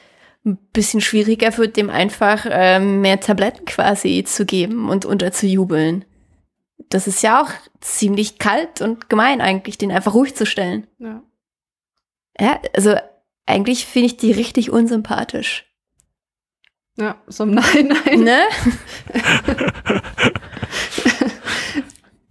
[0.45, 6.05] ein bisschen schwieriger wird, dem einfach ähm, mehr Tabletten quasi zu geben und unterzujubeln.
[6.89, 10.85] Das ist ja auch ziemlich kalt und gemein eigentlich, den einfach ruhig zu stellen.
[10.99, 11.23] Ja.
[12.39, 12.95] Ja, also
[13.45, 15.65] eigentlich finde ich die richtig unsympathisch.
[16.97, 18.19] Ja, so im Nein-Nein.
[18.23, 18.39] Ne?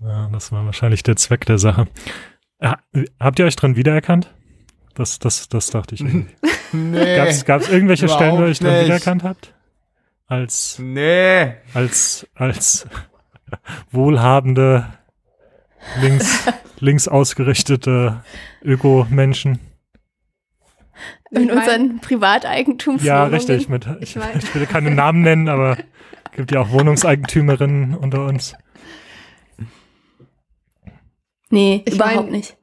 [0.02, 1.86] Ja, das war wahrscheinlich der Zweck der Sache.
[2.60, 2.78] Ja,
[3.18, 4.32] habt ihr euch dran wiedererkannt?
[4.94, 6.34] Das, das, das dachte ich irgendwie.
[6.72, 7.16] Nee.
[7.44, 8.84] Gab es irgendwelche Stellen, wo ihr euch dran nicht.
[8.84, 9.52] wiedererkannt habt?
[10.28, 11.54] Als, Nee.
[11.74, 12.86] als, als
[13.90, 14.86] wohlhabende,
[16.00, 16.46] links,
[16.78, 18.22] links ausgerichtete
[18.62, 19.58] Öko-Menschen.
[21.30, 22.98] In Ich mein- unseren Privateigentum.
[23.02, 23.68] Ja, richtig.
[23.68, 25.76] Mit, ich, Ich mein- ich will keine Namen nennen, aber
[26.32, 28.54] gibt ja auch Wohnungseigentümerinnen unter uns.
[31.50, 32.56] Nee, Ich überhaupt mein- nicht.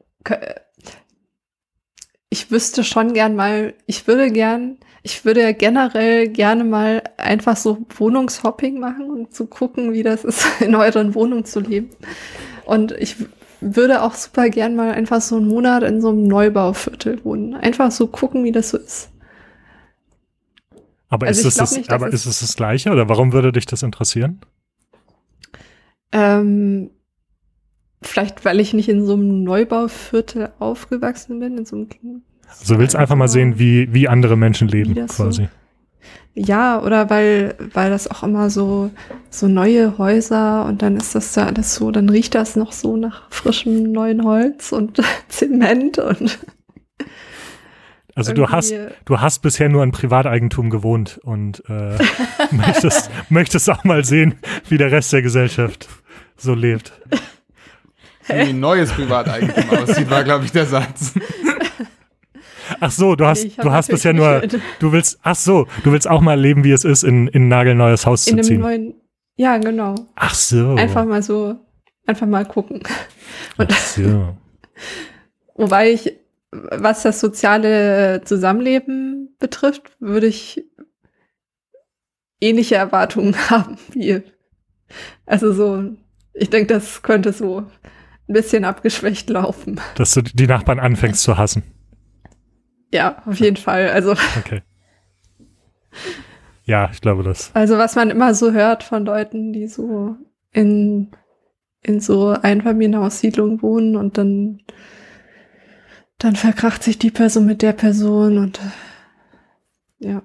[2.30, 7.55] Ich wüsste schon gern mal, ich würde gern, ich würde ja generell gerne mal einfach
[7.55, 11.89] so Wohnungshopping machen und zu gucken, wie das ist, in euren Wohnungen zu leben.
[12.65, 13.15] Und ich
[13.61, 17.53] würde auch super gern mal einfach so einen Monat in so einem Neubauviertel wohnen.
[17.55, 19.09] Einfach so gucken, wie das so ist.
[21.09, 23.65] Aber, Also ist, es das, nicht, aber ist es das Gleiche oder warum würde dich
[23.65, 24.41] das interessieren?
[26.11, 26.89] Ähm,
[28.01, 32.79] vielleicht, weil ich nicht in so einem Neubauviertel aufgewachsen bin, in so einem Also du
[32.79, 35.47] willst einfach mal sehen, wie, wie andere Menschen leben, Wie das so- quasi.
[36.39, 38.91] Ja, oder weil, weil das auch immer so,
[39.31, 42.95] so neue Häuser und dann ist das da alles so, dann riecht das noch so
[42.95, 46.38] nach frischem neuen Holz und Zement und
[48.13, 48.71] Also du hast,
[49.05, 51.97] du hast bisher nur in Privateigentum gewohnt und äh,
[52.51, 54.35] möchtest, möchtest auch mal sehen,
[54.69, 55.89] wie der Rest der Gesellschaft
[56.35, 56.93] so lebt.
[58.27, 61.13] Wie ein neues Privateigentum aussieht, war, glaube ich, der Satz.
[62.80, 64.41] Ach so, du hast, du hast bisher nur,
[64.80, 67.47] du willst, ach so, du willst auch mal erleben, wie es ist, in, in ein
[67.47, 68.59] nagelneues Haus zu in einem ziehen.
[68.61, 68.93] neuen,
[69.36, 69.95] ja, genau.
[70.15, 70.75] Ach so.
[70.75, 71.55] Einfach mal so,
[72.05, 72.84] einfach mal gucken.
[73.57, 74.38] Und Ach so.
[75.55, 76.13] Wobei ich,
[76.51, 80.63] was das soziale Zusammenleben betrifft, würde ich
[82.41, 84.21] ähnliche Erwartungen haben wie.
[85.25, 85.84] Also so,
[86.34, 87.59] ich denke, das könnte so
[88.30, 89.80] ein bisschen abgeschwächt laufen.
[89.95, 91.63] Dass du die Nachbarn anfängst zu hassen.
[92.93, 93.89] Ja, auf jeden Fall.
[93.89, 94.61] Also, Okay.
[96.65, 97.51] Ja, ich glaube das.
[97.53, 100.15] also was man immer so hört von Leuten, die so
[100.51, 101.11] in,
[101.81, 104.61] in so Einfamilienhaussiedlungen wohnen und dann,
[106.17, 108.59] dann verkracht sich die Person mit der Person und
[109.99, 110.21] ja,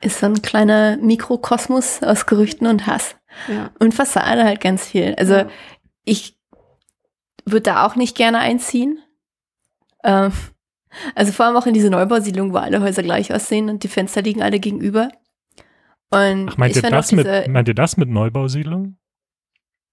[0.00, 3.16] Ist so ein kleiner Mikrokosmos aus Gerüchten und Hass.
[3.48, 3.70] ja.
[3.78, 5.14] Und Fassade halt ganz viel.
[5.16, 5.48] Also Ja.
[6.04, 6.38] ich
[7.44, 8.98] würde da auch nicht gerne einziehen.
[10.02, 10.32] Ähm,
[11.14, 14.22] also vor allem auch in diese Neubausiedlung, wo alle Häuser gleich aussehen und die Fenster
[14.22, 15.08] liegen alle gegenüber.
[16.10, 18.96] Und Ach, meint, ich ihr das mit, diese, meint ihr das mit Neubausiedlung?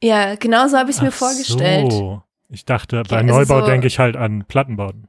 [0.02, 1.92] Ja, genau so habe ich es mir Ach vorgestellt.
[1.92, 2.22] So.
[2.50, 5.08] Ich dachte, bei also Neubau so- denke ich halt an Plattenbauten.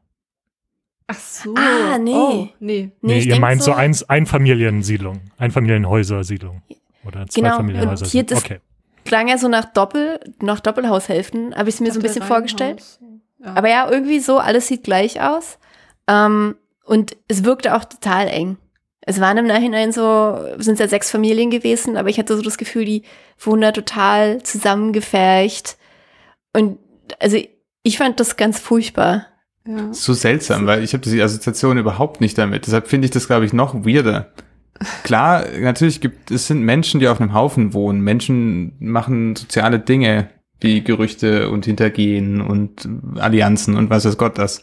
[1.09, 1.55] Ach so.
[1.57, 2.13] Ah, nee.
[2.15, 2.91] Oh, nee.
[3.01, 6.63] Nee, ich ihr meint so, eins, Einfamiliensiedlung, Einfamilienhäuser-Siedlung.
[7.05, 8.07] Oder Genau, Zweifamilienhäuser.
[8.07, 8.59] und hier das- okay.
[9.05, 12.83] Klang ja so nach Doppel, nach Doppelhaushälften, habe ich es mir so ein bisschen vorgestellt.
[13.39, 13.55] Ja.
[13.55, 15.59] Aber ja, irgendwie so, alles sieht gleich aus.
[16.09, 18.59] Ähm, und es wirkte auch total eng.
[19.01, 22.43] Es waren im Nachhinein so, sind es ja sechs Familien gewesen, aber ich hatte so
[22.43, 23.03] das Gefühl, die
[23.39, 25.77] wohnen da total zusammengefercht.
[26.53, 26.79] Und
[27.21, 27.39] also
[27.83, 29.27] ich fand das ganz furchtbar.
[29.65, 29.93] ja.
[29.93, 32.67] So seltsam, weil ich habe diese Assoziation überhaupt nicht damit.
[32.67, 34.33] Deshalb finde ich das, glaube ich, noch weirder.
[35.05, 38.01] Klar, natürlich gibt es sind Menschen, die auf einem Haufen wohnen.
[38.01, 40.31] Menschen machen soziale Dinge
[40.61, 44.63] wie Gerüchte und Hintergehen und Allianzen und was weiß Gott das.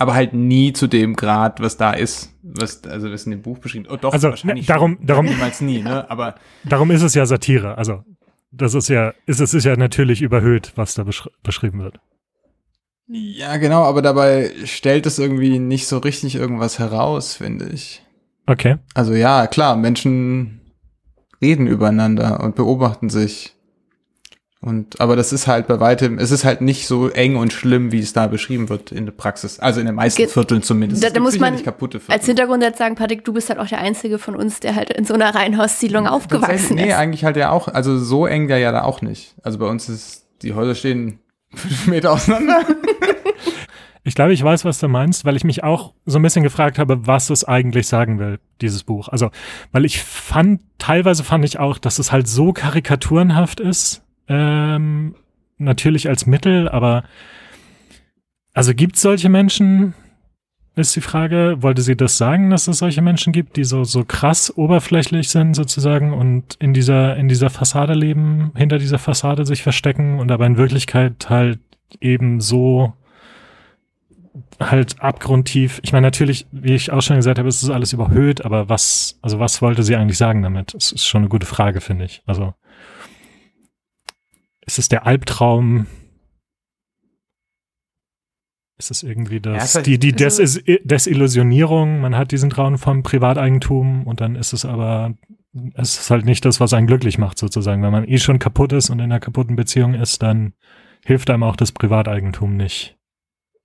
[0.00, 3.58] Aber halt nie zu dem Grad, was da ist, was also was in dem Buch
[3.58, 3.86] beschrieben.
[3.90, 5.06] Oh, doch, Also, wahrscheinlich ne, darum- schon.
[5.06, 6.08] darum- niemals nie, ne?
[6.08, 7.76] Aber Darum ist es ja Satire.
[7.76, 8.04] Also,
[8.52, 11.98] das ist ja, ist, es ist ja natürlich überhöht, was da beschri beschrieben wird.
[13.08, 13.82] ja, genau.
[13.84, 18.02] Aber dabei stellt es irgendwie nicht so richtig irgendwas heraus, finde ich.
[18.46, 18.76] Okay.
[18.94, 20.60] Also ja, klar, Menschen
[21.42, 23.54] reden übereinander und beobachten sich.
[24.60, 27.92] Und, aber das ist halt bei weitem, es ist halt nicht so eng und schlimm,
[27.92, 29.60] wie es da beschrieben wird in der Praxis.
[29.60, 31.04] Also in den meisten Ge- Vierteln zumindest.
[31.04, 32.00] Da- da muss man Viertel.
[32.08, 34.90] Als Hintergrund jetzt sagen, Patrick, du bist halt auch der Einzige von uns, der halt
[34.92, 36.96] in so einer Reihenhaussiedlung aufgewachsen Tatsächlich- Nee, ist.
[36.96, 39.36] eigentlich halt ja auch, also so eng der ja da auch nicht.
[39.44, 41.20] Also bei uns ist, die Häuser stehen
[41.54, 42.62] fünf Meter auseinander.
[44.04, 46.78] Ich glaube, ich weiß, was du meinst, weil ich mich auch so ein bisschen gefragt
[46.78, 49.08] habe, was es eigentlich sagen will, dieses Buch.
[49.08, 49.30] Also,
[49.70, 55.14] weil ich fand, teilweise fand ich auch, dass es halt so karikaturenhaft ist, ähm,
[55.58, 57.04] natürlich als Mittel, aber
[58.54, 59.94] also gibt es solche Menschen,
[60.74, 64.04] ist die Frage, wollte sie das sagen, dass es solche Menschen gibt, die so, so
[64.04, 69.62] krass oberflächlich sind sozusagen und in dieser, in dieser Fassade leben, hinter dieser Fassade sich
[69.62, 71.58] verstecken und aber in Wirklichkeit halt
[72.00, 72.92] eben so
[74.60, 75.80] halt abgrundtief.
[75.82, 79.18] Ich meine, natürlich, wie ich auch schon gesagt habe, ist es alles überhöht, aber was,
[79.22, 80.74] also was wollte sie eigentlich sagen damit?
[80.74, 82.22] Das ist schon eine gute Frage, finde ich.
[82.26, 82.54] Also,
[84.68, 85.86] ist es der Albtraum
[88.78, 93.02] ist es irgendwie das, Ja, die, die also- Des Desillusionierung, man hat diesen Traum vom
[93.02, 95.14] Privateigentum und dann ist es aber,
[95.74, 97.82] es ist halt nicht das, was einen glücklich macht sozusagen.
[97.82, 100.52] Wenn man eh schon kaputt ist und in einer kaputten Beziehung ist, dann
[101.04, 102.96] hilft einem auch das Privateigentum nicht,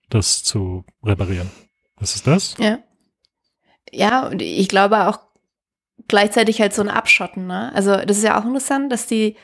[0.09, 1.51] das zu reparieren.
[1.97, 2.55] Was ist das?
[2.57, 2.79] Ja.
[3.91, 5.19] Ja, und ich glaube auch
[6.07, 7.71] gleichzeitig halt so ein Abschotten, ne?
[7.75, 9.35] Also, das ist ja auch interessant, dass die,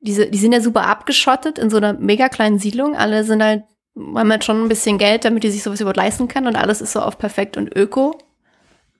[0.00, 2.96] diese, die sind ja super abgeschottet in so einer mega kleinen Siedlung.
[2.96, 3.64] Alle sind halt,
[3.96, 6.80] haben halt schon ein bisschen Geld, damit die sich sowas überhaupt leisten können und alles
[6.80, 8.16] ist so auf perfekt und öko.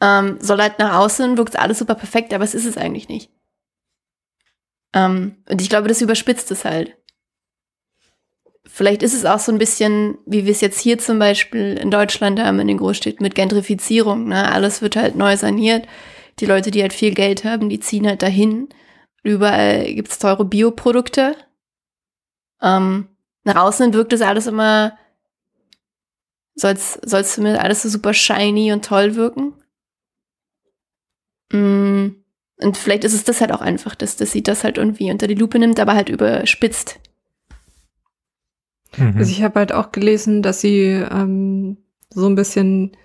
[0.00, 3.30] Ähm, soll halt nach außen, wirkt alles super perfekt, aber es ist es eigentlich nicht.
[4.94, 6.96] Ähm, und ich glaube, das überspitzt es halt.
[8.64, 11.90] Vielleicht ist es auch so ein bisschen, wie wir es jetzt hier zum Beispiel in
[11.90, 14.28] Deutschland haben, in den Großstädten mit Gentrifizierung.
[14.28, 14.50] Ne?
[14.50, 15.86] Alles wird halt neu saniert.
[16.38, 18.68] Die Leute, die halt viel Geld haben, die ziehen halt dahin.
[19.22, 21.36] Überall gibt's teure Bioprodukte.
[22.62, 23.08] Ähm,
[23.44, 24.96] nach außen wirkt das alles immer,
[26.54, 29.54] soll's, soll's zumindest alles so super shiny und toll wirken.
[31.52, 32.08] Mm,
[32.60, 35.26] Und vielleicht ist es das halt auch einfach, dass, dass sie das halt irgendwie unter
[35.26, 36.98] die Lupe nimmt, aber halt überspitzt.
[38.96, 39.14] Mhm.
[39.18, 41.78] Also ich habe halt auch gelesen, dass sie ähm,
[42.10, 42.96] so ein bisschen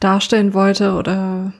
[0.00, 1.52] darstellen wollte oder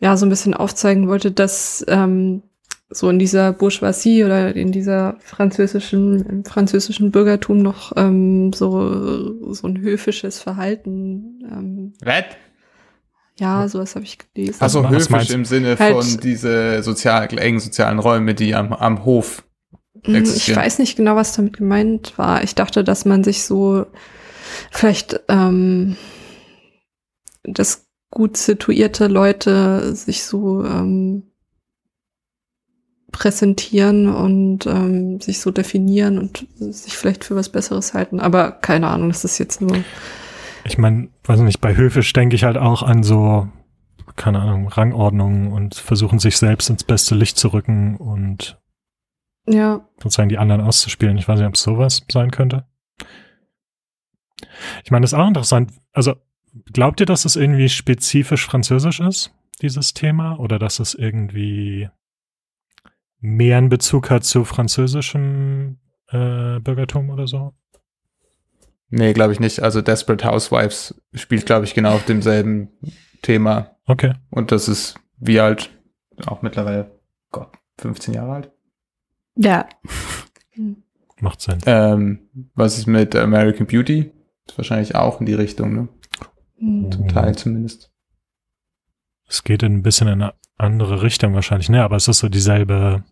[0.00, 2.42] ja, so ein bisschen aufzeigen wollte, dass ähm,
[2.88, 9.68] so in dieser Bourgeoisie oder in dieser französischen, im französischen Bürgertum noch ähm, so, so
[9.68, 11.38] ein höfisches Verhalten.
[11.50, 12.24] Ähm, Red?
[13.38, 14.56] ja, sowas habe ich gelesen.
[14.60, 15.34] Also meinst du?
[15.34, 19.44] im Sinne Halt- von diese sozial, engen sozialen Räume, die am, am Hof
[20.02, 20.60] Ich existieren.
[20.60, 22.42] weiß nicht genau, was damit gemeint war.
[22.42, 23.86] Ich dachte, dass man sich so
[24.70, 25.96] vielleicht, ähm,
[27.44, 31.30] dass gut situierte Leute sich so ähm,
[33.12, 38.20] präsentieren und ähm, sich so definieren und sich vielleicht für was Besseres halten.
[38.20, 39.76] Aber keine Ahnung, das ist jetzt nur.
[40.64, 43.48] Ich meine, weiß nicht, bei Höfisch denke ich halt auch an so,
[44.16, 48.58] keine Ahnung, Rangordnungen und versuchen sich selbst ins beste Licht zu rücken und
[49.48, 51.18] Ja, sozusagen die anderen auszuspielen.
[51.18, 52.66] Ich weiß nicht, ob es sowas sein könnte.
[54.84, 55.72] Ich meine, das ist auch interessant.
[55.92, 56.14] Also,
[56.72, 59.32] glaubt ihr, dass es irgendwie spezifisch französisch ist,
[59.62, 60.38] dieses Thema?
[60.38, 61.88] Oder dass es irgendwie
[63.20, 65.78] mehr einen Bezug hat zu französischem
[66.08, 67.54] äh, Bürgertum oder so?
[68.88, 69.62] Nee, glaube ich nicht.
[69.62, 72.68] Also Desperate Housewives spielt, glaube ich, genau auf demselben
[73.22, 73.76] Thema.
[73.86, 74.14] Okay.
[74.30, 75.70] Und das ist wie alt?
[76.26, 76.90] Auch mittlerweile,
[77.30, 78.52] Gott, 15 Jahre alt.
[79.36, 79.68] Ja.
[81.20, 81.58] Macht Sinn.
[81.66, 84.10] Ähm, was ist mit American Beauty?
[84.46, 85.88] Ist wahrscheinlich auch in die Richtung, ne?
[86.60, 87.90] Zum Teil zumindest.
[89.26, 91.82] Es geht in ein bisschen in eine andere Richtung wahrscheinlich, ne?
[91.82, 93.02] Aber es ist so dieselbe.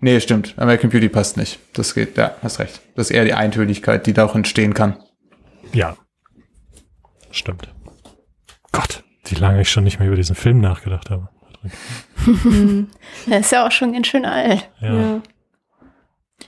[0.00, 0.54] Nee, stimmt.
[0.58, 1.60] American Beauty passt nicht.
[1.74, 2.80] Das geht, ja, hast recht.
[2.96, 4.96] Das ist eher die Eintönigkeit, die da auch entstehen kann.
[5.72, 5.96] Ja.
[7.30, 7.72] Stimmt.
[8.72, 11.28] Gott, wie lange ich schon nicht mehr über diesen Film nachgedacht habe.
[13.26, 14.68] Der ist ja auch schon ganz schön alt.
[14.80, 14.94] Ja.
[14.94, 15.22] ja.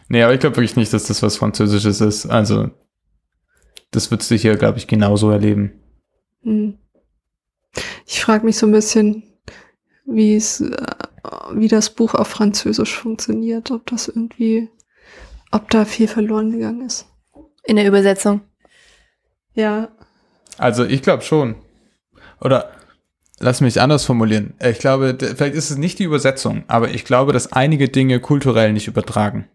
[0.09, 2.27] Nee, aber ich glaube wirklich nicht, dass das was Französisches ist.
[2.27, 2.71] Also,
[3.91, 5.73] das würdest du hier, glaube ich, genauso erleben.
[6.43, 6.79] Hm.
[8.07, 9.23] Ich frage mich so ein bisschen,
[10.07, 10.97] wie es, äh,
[11.53, 14.69] wie das Buch auf Französisch funktioniert, ob das irgendwie,
[15.51, 17.07] ob da viel verloren gegangen ist.
[17.65, 18.43] In der Übersetzung.
[19.55, 19.89] Ja.
[20.59, 21.57] Also, ich glaube schon.
[22.41, 22.71] Oder
[23.39, 24.55] lass mich anders formulieren.
[24.63, 28.73] Ich glaube, vielleicht ist es nicht die Übersetzung, aber ich glaube, dass einige Dinge kulturell
[28.73, 29.49] nicht übertragen.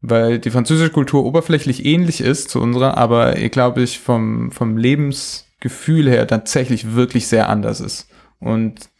[0.00, 4.76] Weil die französische Kultur oberflächlich ähnlich ist zu unserer, aber ich glaube, ich vom, vom
[4.76, 8.08] Lebensgefühl her tatsächlich wirklich sehr anders ist.
[8.38, 8.90] Und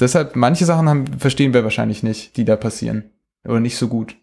[0.00, 3.10] deshalb, manche Sachen haben, verstehen wir wahrscheinlich nicht, die da passieren.
[3.44, 4.16] Oder nicht so gut.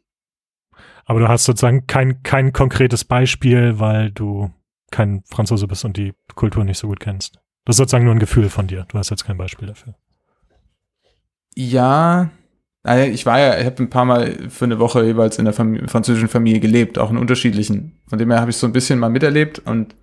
[1.05, 4.51] Aber du hast sozusagen kein, kein konkretes Beispiel, weil du
[4.89, 7.39] kein Franzose bist und die Kultur nicht so gut kennst.
[7.65, 8.85] Das ist sozusagen nur ein Gefühl von dir.
[8.89, 9.95] Du hast jetzt kein Beispiel dafür.
[11.55, 12.31] Ja,
[12.85, 15.87] ich war ja, ich habe ein paar Mal für eine Woche jeweils in der Familie,
[15.87, 17.93] französischen Familie gelebt, auch in unterschiedlichen.
[18.07, 19.95] Von dem her habe ich so ein bisschen mal miterlebt und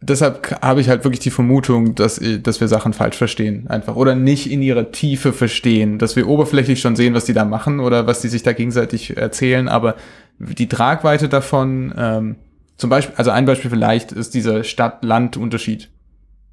[0.00, 3.96] deshalb habe ich halt wirklich die Vermutung, dass, dass wir Sachen falsch verstehen, einfach.
[3.96, 7.80] Oder nicht in ihrer Tiefe verstehen, dass wir oberflächlich schon sehen, was die da machen
[7.80, 9.96] oder was die sich da gegenseitig erzählen, aber
[10.38, 12.36] die Tragweite davon, ähm,
[12.76, 15.88] zum Beispiel, also ein Beispiel vielleicht ist dieser Stadt-Land-Unterschied.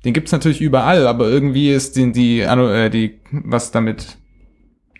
[0.06, 4.18] Den gibt's natürlich überall, aber irgendwie ist die, die, äh, die, was damit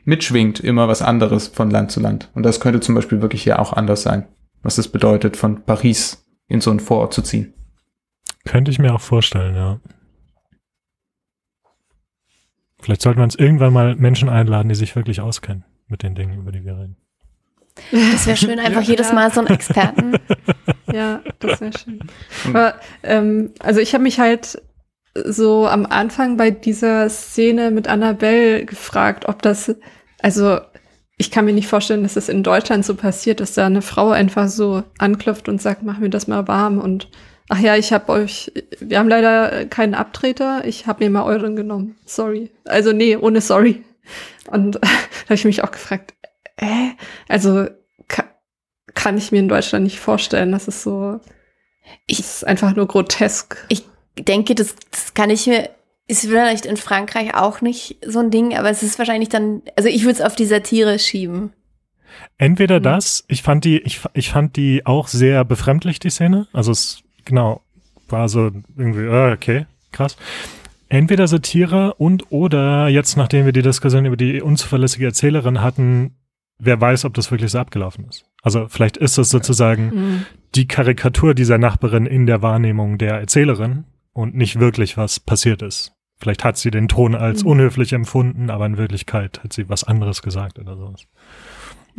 [0.06, 2.30] mitschwingt, immer was anderes von Land zu Land.
[2.34, 4.28] Und das könnte zum Beispiel wirklich hier auch anders sein.
[4.62, 7.54] Was es bedeutet, von Paris in so einen Vorort zu ziehen.
[8.46, 9.80] Könnte ich mir auch vorstellen, ja.
[12.82, 16.40] Vielleicht sollten wir uns irgendwann mal Menschen einladen, die sich wirklich auskennen mit den Dingen,
[16.40, 16.98] über die wir reden.
[17.92, 20.16] Das wäre schön, einfach ja, jedes Mal so einen Experten.
[20.92, 22.00] Ja, das wäre schön.
[22.46, 24.62] Aber, ähm, also ich habe mich halt
[25.16, 29.76] so am Anfang bei dieser Szene mit Annabelle gefragt, ob das,
[30.22, 30.60] also
[31.18, 33.82] ich kann mir nicht vorstellen, dass es das in Deutschland so passiert, dass da eine
[33.82, 37.10] Frau einfach so anklopft und sagt, mach mir das mal warm und
[37.50, 41.56] ach ja, ich habe euch, wir haben leider keinen Abtreter, ich habe mir mal euren
[41.56, 41.96] genommen.
[42.06, 42.50] Sorry.
[42.66, 43.84] Also nee, ohne sorry.
[44.48, 44.88] Und da
[45.26, 46.16] habe ich mich auch gefragt,
[46.58, 46.90] äh,
[47.28, 47.68] also
[48.08, 48.24] ka
[48.96, 51.20] kann ich mir in Deutschland nicht vorstellen, dass es so
[52.06, 53.66] ich, ist einfach nur grotesk.
[53.70, 53.86] Ich
[54.20, 55.70] denke, das, das kann ich mir,
[56.08, 59.90] ist vielleicht in Frankreich auch nicht so ein Ding, aber es ist wahrscheinlich dann, also
[59.90, 61.54] ich würde es auf die Satire schieben.
[62.38, 62.84] Entweder mhm.
[62.84, 66.48] das, ich fand die, ich, ich fand die auch sehr befremdlich, die Szene.
[66.54, 67.62] Also es, genau,
[68.10, 70.18] war so irgendwie, äh, okay, krass.
[70.90, 76.16] Entweder Satire und oder jetzt, nachdem wir die Diskussion über die unzuverlässige Erzählerin hatten,
[76.60, 78.26] wer weiß, ob das wirklich so abgelaufen ist.
[78.44, 80.26] Also vielleicht ist das sozusagen mhm.
[80.54, 85.94] die Karikatur dieser Nachbarin in der Wahrnehmung der Erzählerin und nicht wirklich was passiert ist.
[86.18, 87.52] Vielleicht hat sie den Ton als mhm.
[87.52, 91.06] unhöflich empfunden, aber in Wirklichkeit hat sie was anderes gesagt oder sowas.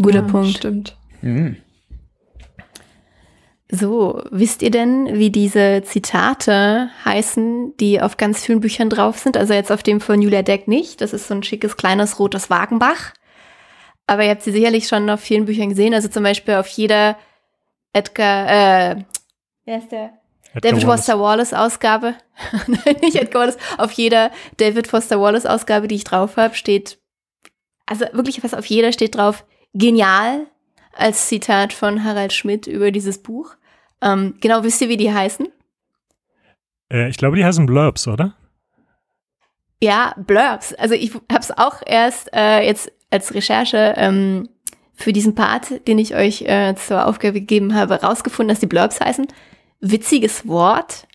[0.00, 0.56] Guter ja, Punkt.
[0.56, 0.96] Stimmt.
[1.20, 1.56] Mhm.
[3.70, 9.36] So, wisst ihr denn, wie diese Zitate heißen, die auf ganz vielen Büchern drauf sind?
[9.36, 11.00] Also jetzt auf dem von Julia Deck nicht.
[11.00, 13.12] Das ist so ein schickes kleines rotes Wagenbach.
[14.06, 15.94] Aber ihr habt sie sicherlich schon auf vielen Büchern gesehen.
[15.94, 17.16] Also zum Beispiel auf jeder
[17.92, 19.04] Edgar, äh,
[19.64, 20.12] wer ist der?
[20.60, 21.00] David Wallace.
[21.00, 22.14] Foster Wallace Ausgabe.
[22.66, 23.58] Nein, nicht Edgar Wallace.
[23.78, 26.98] Auf jeder David Foster Wallace Ausgabe, die ich drauf habe, steht,
[27.86, 30.46] also wirklich fast auf jeder steht drauf, genial,
[30.92, 33.56] als Zitat von Harald Schmidt über dieses Buch.
[34.00, 35.48] Ähm, genau, wisst ihr, wie die heißen?
[36.92, 38.34] Äh, ich glaube, die heißen Blurbs, oder?
[39.82, 40.72] Ja, Blurbs.
[40.74, 44.48] Also ich habe es auch erst äh, jetzt als Recherche ähm,
[44.94, 49.00] für diesen Part, den ich euch äh, zur Aufgabe gegeben habe, rausgefunden, dass die Blurbs
[49.00, 49.26] heißen.
[49.84, 51.06] Witziges Wort.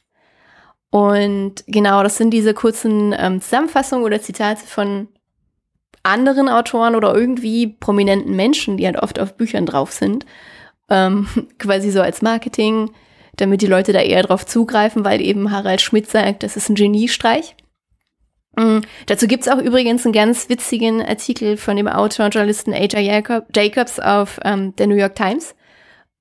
[0.91, 5.07] Und genau, das sind diese kurzen ähm, Zusammenfassungen oder Zitate von
[6.03, 10.26] anderen Autoren oder irgendwie prominenten Menschen, die halt oft auf Büchern drauf sind.
[10.89, 11.28] Ähm,
[11.59, 12.91] quasi so als Marketing,
[13.38, 16.76] damit die Leute da eher drauf zugreifen, weil eben Harald Schmidt sagt, das ist ein
[16.76, 17.55] Geniestreich.
[18.55, 18.82] Mhm.
[19.05, 22.99] Dazu gibt's auch übrigens einen ganz witzigen Artikel von dem Autor und Journalisten A.J.
[22.99, 25.55] Jacob, Jacobs auf ähm, der New York Times.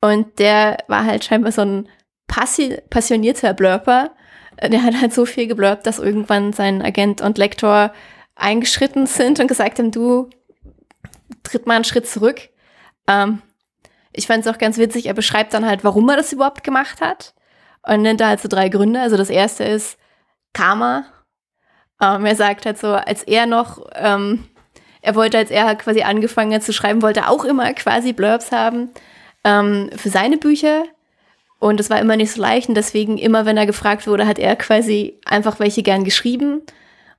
[0.01, 1.89] Und der war halt scheinbar so ein
[2.29, 4.13] passi passionierter Blurper.
[4.63, 7.93] Der hat halt so viel geblurbt, dass irgendwann sein Agent und Lektor
[8.35, 10.31] eingeschritten sind und gesagt haben, du
[11.43, 12.49] tritt mal einen Schritt zurück.
[13.07, 13.43] Ähm,
[14.13, 17.01] ich fand es auch ganz witzig, er beschreibt dann halt, warum er das überhaupt gemacht
[17.01, 17.35] hat
[17.83, 19.01] und nennt da halt so drei Gründe.
[19.01, 19.99] Also das erste ist
[20.53, 21.05] Karma,
[22.01, 24.45] ähm, er sagt halt so, als er noch, ähm,
[25.03, 28.53] er wollte, als er quasi angefangen hat zu schreiben, wollte er auch immer quasi Blurbs
[28.53, 28.91] haben
[29.45, 30.85] ähm, für seine Bücher.
[31.59, 32.69] Und das war immer nicht so leicht.
[32.69, 36.63] Und deswegen, immer wenn er gefragt wurde, hat er quasi einfach welche gern geschrieben.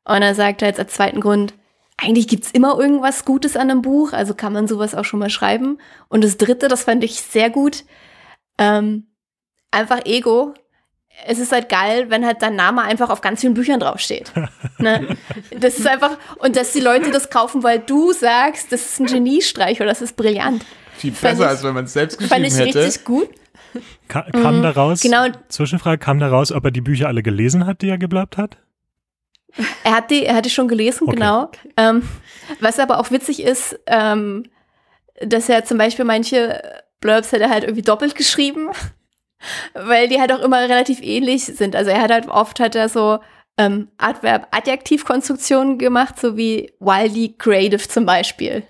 [0.06, 1.54] Und er sagt halt als zweiten Grund,
[1.98, 5.30] eigentlich gibt's immer irgendwas Gutes an einem Buch, also kann man sowas auch schon mal
[5.30, 5.78] schreiben.
[6.08, 7.84] Und das dritte, das fand ich sehr gut,
[8.58, 9.08] ähm,
[9.72, 10.54] einfach Ego
[11.26, 14.32] es ist halt geil, wenn halt dein Name einfach auf ganz vielen Büchern draufsteht.
[14.78, 15.18] ne?
[15.58, 19.06] Das ist einfach, und dass die Leute das kaufen, weil du sagst, das ist ein
[19.06, 20.66] Geniestreich oder das ist brillant.
[20.98, 22.56] Viel besser, ich, als wenn man es selbst geschrieben hätte.
[22.56, 22.86] Fand ich hätte.
[22.86, 23.30] richtig gut.
[24.07, 25.28] Ka kam mhm, daraus, genau.
[25.49, 28.57] Zwischenfrage, kam daraus, ob er die Bücher alle gelesen hat, die er geblabbt hat?
[29.84, 31.15] Er hat die, er hat die schon gelesen, okay.
[31.15, 31.51] genau.
[31.78, 32.03] Ähm,
[32.59, 34.43] was aber auch witzig ist, ähm,
[35.22, 36.61] dass er zum Beispiel manche
[37.01, 38.70] Blurbs hat er halt irgendwie doppelt geschrieben
[39.74, 41.76] weil die halt auch immer relativ ähnlich sind.
[41.76, 43.20] Also er hat halt oft hat er so
[43.57, 48.63] ähm, Adverb-Adjektivkonstruktionen gemacht, so wie wildly creative zum Beispiel.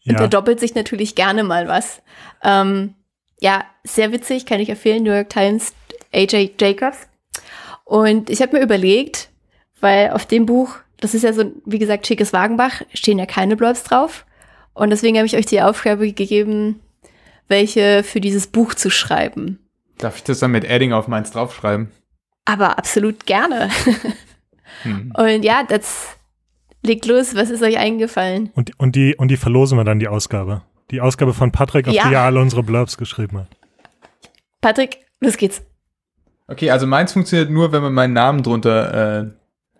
[0.00, 0.12] Ja.
[0.12, 2.02] Und da doppelt sich natürlich gerne mal was.
[2.42, 2.94] Ähm,
[3.40, 5.72] ja, sehr witzig, kann ich empfehlen, New York Times,
[6.12, 7.08] AJ Jacobs.
[7.84, 9.28] Und ich habe mir überlegt,
[9.80, 13.56] weil auf dem Buch das ist ja so, wie gesagt, schickes Wagenbach, stehen ja keine
[13.56, 14.24] Blurbs drauf.
[14.74, 16.80] Und deswegen habe ich euch die Aufgabe gegeben,
[17.48, 19.58] welche für dieses Buch zu schreiben.
[19.98, 21.90] Darf ich das dann mit Adding auf meins draufschreiben?
[22.44, 23.70] Aber absolut gerne.
[24.82, 25.10] Hm.
[25.16, 26.16] Und ja, das
[26.82, 27.34] legt los.
[27.34, 28.50] Was ist euch eingefallen?
[28.54, 30.62] Und, und, die, und die verlosen wir dann, die Ausgabe.
[30.90, 32.08] Die Ausgabe von Patrick, auf Ja.
[32.08, 33.48] die er alle unsere Blurbs geschrieben hat.
[34.60, 35.62] Patrick, los geht's.
[36.48, 39.30] Okay, also meins funktioniert nur, wenn man meinen Namen drunter, äh,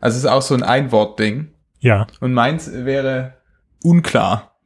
[0.00, 1.52] also es ist auch so ein Einwort-Ding.
[1.78, 2.06] Ja.
[2.20, 3.34] Und meins wäre
[3.82, 4.56] unklar.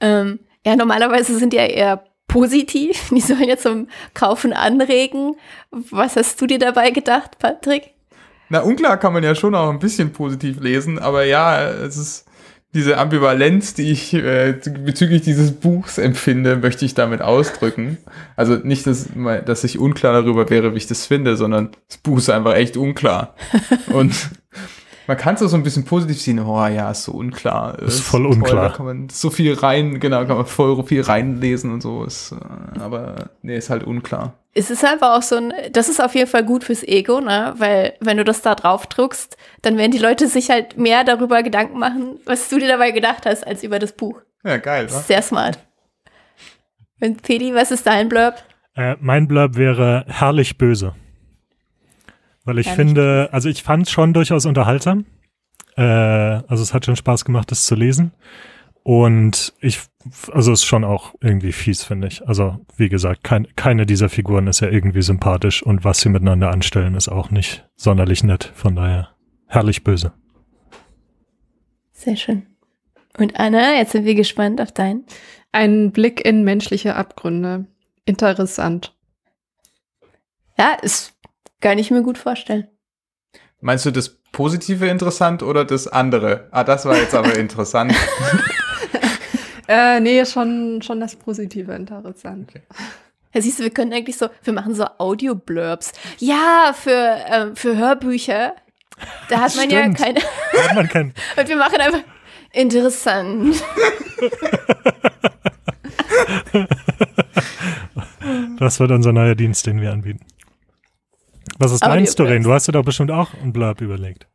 [0.00, 3.08] Ähm, ja, normalerweise sind die ja eher positiv.
[3.10, 5.36] Die sollen ja zum Kaufen anregen.
[5.70, 7.94] Was hast du dir dabei gedacht, Patrick?
[8.48, 12.25] Na, unklar kann man ja schon auch ein bisschen positiv lesen, aber ja, es ist
[12.76, 14.54] diese Ambivalenz, die ich äh,
[14.84, 17.96] bezüglich dieses Buchs empfinde, möchte ich damit ausdrücken.
[18.36, 19.08] Also nicht, dass,
[19.46, 22.76] dass ich unklar darüber wäre, wie ich das finde, sondern das Buch ist einfach echt
[22.76, 23.34] unklar.
[23.92, 24.12] Und
[25.06, 27.78] man kann es auch so ein bisschen positiv sehen, oh ja, ist so unklar.
[27.80, 28.72] Ist Äh, voll Spoiler, unklar.
[28.72, 32.04] Kann man so viel rein, genau, kann man voll viel reinlesen und so.
[32.04, 34.34] Ist, äh, aber nee, ist halt unklar.
[34.54, 37.54] Es ist einfach auch so ein, das ist auf jeden Fall gut fürs Ego, ne?
[37.58, 41.42] Weil wenn du das da drauf druckst, dann werden die Leute sich halt mehr darüber
[41.42, 44.20] Gedanken machen, was du dir dabei gedacht hast, als über das Buch.
[44.44, 45.58] Ja, geil, ist sehr smart.
[47.00, 48.42] Und Pedi, was ist dein Blurb?
[48.74, 50.94] Äh, mein Blurb wäre herrlich böse.
[52.46, 55.04] Weil ich Herrlich finde, also ich fand es schon durchaus unterhaltsam.
[55.76, 58.12] Äh, also es hat schon Spaß gemacht, das zu lesen.
[58.84, 59.80] Und ich,
[60.32, 62.26] also es ist schon auch irgendwie fies, finde ich.
[62.26, 66.52] Also wie gesagt, kein, keine dieser Figuren ist ja irgendwie sympathisch und was sie miteinander
[66.52, 68.52] anstellen, ist auch nicht sonderlich nett.
[68.54, 69.08] Von daher
[69.48, 70.12] herrlich böse.
[71.90, 72.46] Sehr schön.
[73.18, 75.04] Und Anna, jetzt sind wir gespannt auf deinen.
[75.50, 77.66] Ein Blick in menschliche Abgründe.
[78.04, 78.94] Interessant.
[80.58, 81.15] Ja, ist,
[81.60, 82.68] kann ich mir gut vorstellen.
[83.60, 86.48] Meinst du das Positive interessant oder das andere?
[86.50, 87.94] Ah, das war jetzt aber interessant.
[89.68, 92.52] Äh, nee, schon, schon das Positive interessant.
[93.34, 95.92] Ja, siehst du, wir können eigentlich so, wir machen so Audio-Blurbs.
[96.18, 98.54] Ja, für, ähm, für Hörbücher.
[99.28, 99.98] Da hat man ja Stimmt.
[99.98, 100.20] keine.
[100.20, 102.00] Hat man kein, Und wir machen einfach
[102.52, 103.62] interessant.
[108.58, 110.24] das wird unser neuer Dienst, den wir anbieten.
[111.58, 112.14] Was ist deins, Audioblurbs.
[112.16, 112.42] Doreen?
[112.42, 114.26] Du hast dir doch bestimmt auch einen Blurb überlegt.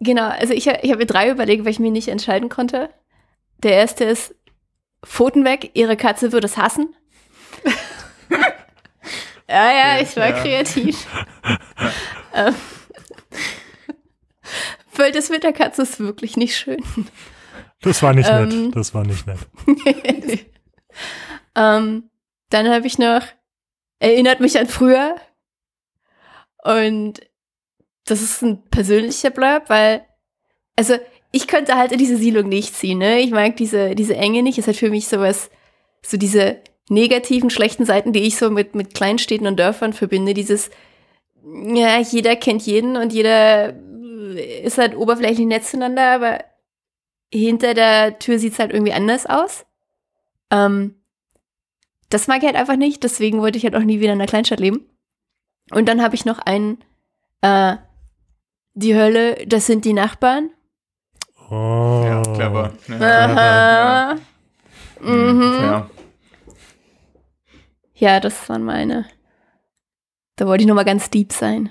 [0.00, 2.90] Genau, also ich, ich habe mir drei überlegt, weil ich mich nicht entscheiden konnte.
[3.58, 4.34] Der erste ist
[5.04, 6.94] Pfoten weg, ihre Katze würde es hassen.
[9.48, 10.42] ja, ja, ich war Ja.
[10.42, 11.06] kreativ.
[12.34, 12.54] ähm,
[14.96, 16.82] weil das mit der Katze ist wirklich nicht schön.
[17.80, 18.66] Das war nicht Ähm.
[18.66, 18.76] nett.
[18.76, 19.38] Das war nicht nett.
[21.56, 22.10] ähm,
[22.50, 23.22] dann habe ich noch,
[23.98, 25.16] erinnert mich an früher.
[26.64, 27.20] Und
[28.04, 30.04] das ist ein persönlicher Blurb, weil,
[30.76, 30.94] also
[31.30, 33.20] ich könnte halt in diese Siedlung nicht ziehen, ne?
[33.20, 34.58] Ich mag diese, diese Enge nicht.
[34.58, 35.50] Es hat für mich sowas,
[36.02, 40.34] so diese negativen, schlechten Seiten, die ich so mit, mit Kleinstädten und Dörfern verbinde.
[40.34, 40.70] Dieses,
[41.42, 43.74] ja, jeder kennt jeden und jeder
[44.62, 46.44] ist halt oberflächlich nett zueinander, aber
[47.32, 49.66] hinter der Tür sieht's halt irgendwie anders aus.
[50.50, 50.96] Ähm,
[52.10, 54.28] das mag ich halt einfach nicht, deswegen wollte ich halt auch nie wieder in einer
[54.28, 54.88] Kleinstadt leben.
[55.70, 56.78] Und dann habe ich noch einen,
[57.40, 57.76] äh,
[58.74, 60.50] die Hölle, das sind die Nachbarn.
[61.50, 62.02] Oh.
[62.04, 62.72] Ja, clever.
[62.88, 64.16] Ja, Aha.
[65.00, 65.42] Mhm.
[65.60, 65.90] Ja.
[67.94, 69.06] Ja, das waren meine.
[70.36, 71.70] Da wollte ich nochmal ganz deep sein.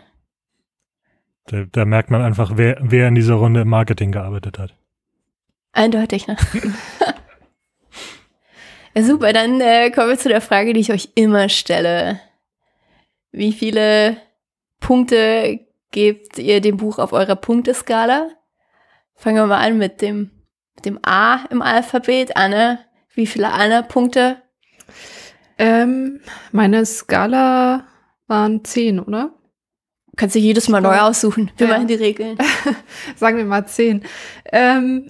[1.48, 4.76] Da, da merkt man einfach, wer, wer in dieser Runde im Marketing gearbeitet hat.
[5.74, 6.38] Eindeutig, ne?
[8.96, 12.22] ja, super, dann äh, kommen wir zu der Frage, die ich euch immer stelle.
[13.34, 14.18] Wie viele
[14.80, 15.60] Punkte
[15.92, 18.30] gebt ihr dem Buch auf eurer Punkteskala?
[19.16, 20.30] Fangen wir mal an mit dem,
[20.76, 22.38] mit dem A im Alphabet.
[22.38, 22.80] Anne,
[23.16, 24.38] wie viele Anne-Punkte?
[25.58, 26.20] Ähm,
[26.52, 27.88] meine Skala
[28.28, 29.34] waren 10, oder?
[30.16, 31.52] Kannst du jedes Mal neu glaub- aussuchen.
[31.58, 31.74] Wir Ja.
[31.74, 32.38] machen die Regeln.
[33.16, 34.04] Sagen wir mal 10.
[34.52, 35.10] Ähm,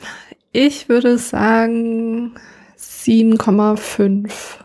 [0.53, 2.35] ich würde sagen
[2.77, 4.62] 7,5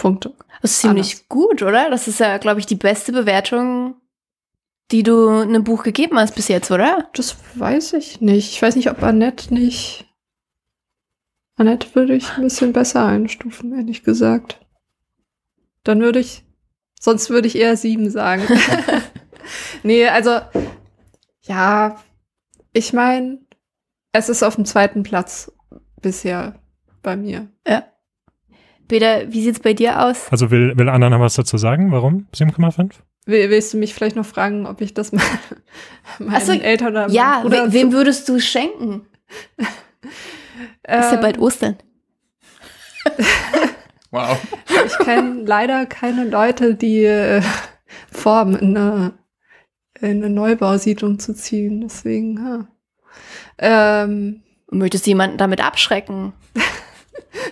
[0.00, 0.32] Punkte.
[0.62, 1.28] Das ist ziemlich Anders.
[1.28, 1.90] gut, oder?
[1.90, 3.96] Das ist ja, glaube ich, die beste Bewertung,
[4.90, 7.10] die du einem Buch gegeben hast bis jetzt, oder?
[7.12, 8.52] Das weiß ich nicht.
[8.52, 10.06] Ich weiß nicht, ob Annette nicht.
[11.56, 14.58] Annette würde ich ein bisschen besser einstufen, ehrlich gesagt.
[15.84, 16.44] Dann würde ich.
[16.98, 18.42] Sonst würde ich eher sieben sagen.
[19.82, 20.40] nee, also.
[21.42, 22.02] Ja.
[22.72, 23.40] Ich meine,
[24.12, 25.52] es ist auf dem zweiten Platz
[26.00, 26.58] bisher
[27.02, 27.48] bei mir.
[28.90, 30.26] Peter, wie sieht's bei dir aus?
[30.30, 31.90] Also will, will Anna noch was dazu sagen?
[31.92, 32.90] Warum 7,5?
[33.26, 35.22] Will- Willst du mich vielleicht noch fragen, ob ich das mal
[36.18, 39.06] meinen Ach so, Eltern oder meinem Ja, we wem würdest du schenken?
[39.56, 39.68] Ist
[40.84, 41.76] ja Ähm, bald Ostern.
[44.12, 44.38] Wow.
[44.86, 47.42] Ich kenne leider keine Leute, die äh,
[48.10, 49.12] vorhaben, in eine,
[50.00, 51.82] in eine Neubausiedlung zu ziehen.
[51.82, 52.66] Deswegen, ja.
[53.58, 56.32] Ähm, Möchtest du jemanden damit abschrecken,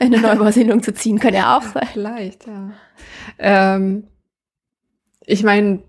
[0.01, 1.19] in eine Neubausiedlung zu ziehen?
[1.19, 1.89] Kann ja auch sein.
[1.93, 2.73] vielleicht, ja.
[3.39, 4.09] Ähm,
[5.25, 5.83] ich meine,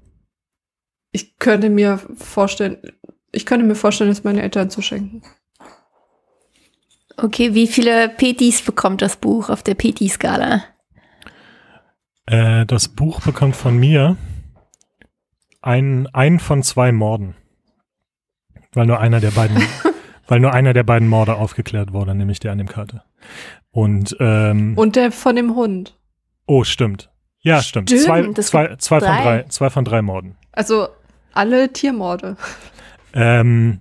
[1.11, 2.77] ich könnte mir vorstellen,
[3.31, 5.23] ich könnte mir vorstellen, es meine Eltern zu schenken.
[7.17, 10.63] Okay, wie viele Petis bekommt das Buch auf der Peti-Skala?
[12.25, 14.15] Äh, das Buch bekommt von mir
[15.61, 17.35] ein, ein von zwei Morden.
[18.71, 19.57] Weil nur einer der beiden,
[20.27, 23.03] weil nur einer der beiden Morde aufgeklärt wurde, nämlich der an dem Karte.
[23.79, 25.97] Und, ähm, Und der von dem Hund.
[26.47, 27.09] oh, stimmt.
[27.41, 27.89] Ja, stimmt.
[27.89, 29.23] Stimmt, zwei, zwei, zwei, von drei.
[29.23, 30.35] drei, zwei von drei Morden.
[30.51, 30.89] Also
[31.31, 32.35] alle Tiermorde.
[33.13, 33.79] Ähm,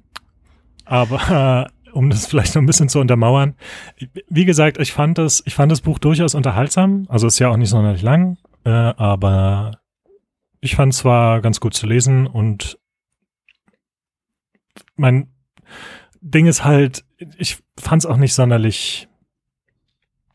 [0.84, 3.57] aber äh, um das vielleicht noch ein bisschen zu untermauern,
[4.28, 7.07] wie gesagt, ich fand das, ich fand das Buch durchaus unterhaltsam.
[7.09, 9.80] Also ist ja auch nicht sonderlich lang, äh, aber
[10.61, 12.78] ich fand es zwar ganz gut zu lesen und
[14.94, 15.32] mein
[16.20, 17.05] Ding ist halt,
[17.36, 19.07] ich fand es auch nicht sonderlich.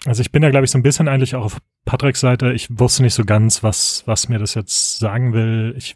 [0.06, 2.52] Also ich bin da, glaube ich, so ein bisschen eigentlich auch auf Patricks Seite.
[2.52, 5.76] Ich wusste nicht so ganz, was, was mir das jetzt sagen will.
[5.78, 5.96] Ich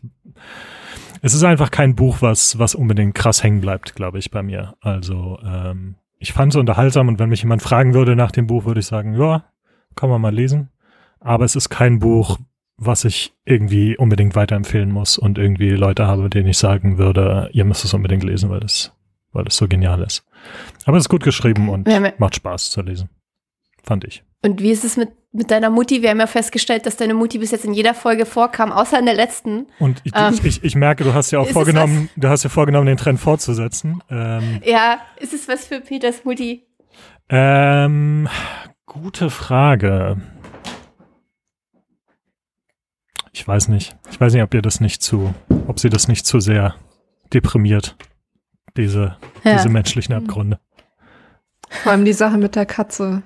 [1.21, 4.75] es ist einfach kein Buch, was, was unbedingt krass hängen bleibt, glaube ich, bei mir.
[4.81, 8.65] Also, ähm, ich fand es unterhaltsam und wenn mich jemand fragen würde nach dem Buch,
[8.65, 9.45] würde ich sagen, ja,
[9.95, 10.69] kann man mal lesen.
[11.19, 12.37] Aber es ist kein Buch,
[12.77, 17.65] was ich irgendwie unbedingt weiterempfehlen muss und irgendwie Leute habe, denen ich sagen würde, ihr
[17.65, 18.93] müsst es unbedingt lesen, weil das,
[19.31, 20.23] weil das so genial ist.
[20.85, 21.87] Aber es ist gut geschrieben und
[22.19, 23.09] macht Spaß zu lesen.
[23.87, 24.23] Fand ich.
[24.43, 26.01] Und wie ist es mit, mit deiner Mutti?
[26.01, 29.05] Wir haben ja festgestellt, dass deine Mutti bis jetzt in jeder Folge vorkam, außer in
[29.05, 29.67] der letzten.
[29.79, 32.85] Und ich, Ähm, ich, ich merke, du hast ja auch vorgenommen, du hast ja vorgenommen,
[32.87, 34.03] den Trend fortzusetzen.
[34.09, 36.67] Ähm, Ja, ist es was für Peters Mutti?
[37.29, 38.27] Ähm,
[38.85, 40.17] gute Frage.
[43.31, 43.95] Ich weiß nicht.
[44.11, 45.33] Ich weiß nicht, ob ihr das nicht zu,
[45.67, 46.75] ob sie das nicht zu sehr
[47.33, 47.95] deprimiert,
[48.75, 49.53] diese, Ja.
[49.53, 50.59] diese menschlichen Abgründe.
[51.69, 53.23] Vor allem die Sache mit der Katze.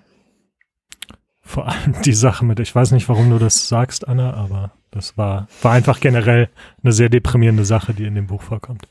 [1.51, 5.17] Vor allem die Sache mit, ich weiß nicht, warum du das sagst, Anna, aber das
[5.17, 6.47] war, war einfach generell
[6.81, 8.87] eine sehr deprimierende Sache, die in dem Buch vorkommt.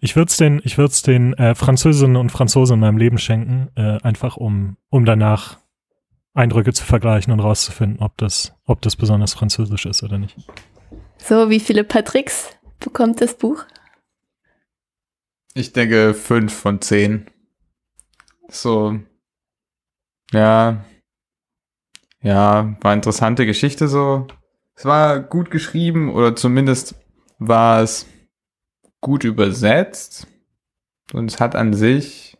[0.00, 3.68] Ich würde es den, ich würd's den äh, Französinnen und Franzosen in meinem Leben schenken,
[3.76, 5.58] äh, einfach um, um danach
[6.32, 10.36] Eindrücke zu vergleichen und rauszufinden, ob das, ob das besonders französisch ist oder nicht.
[11.18, 12.48] So, wie viele Patricks
[12.80, 13.62] bekommt das Buch?
[15.54, 17.26] Ich denke fünf von zehn.
[18.48, 18.98] So.
[20.34, 20.84] Ja.
[22.20, 24.26] Ja, war interessante Geschichte so.
[24.74, 26.96] Es war gut geschrieben oder zumindest
[27.38, 28.06] war es
[29.00, 30.26] gut übersetzt.
[31.12, 32.36] Und es hat an sich.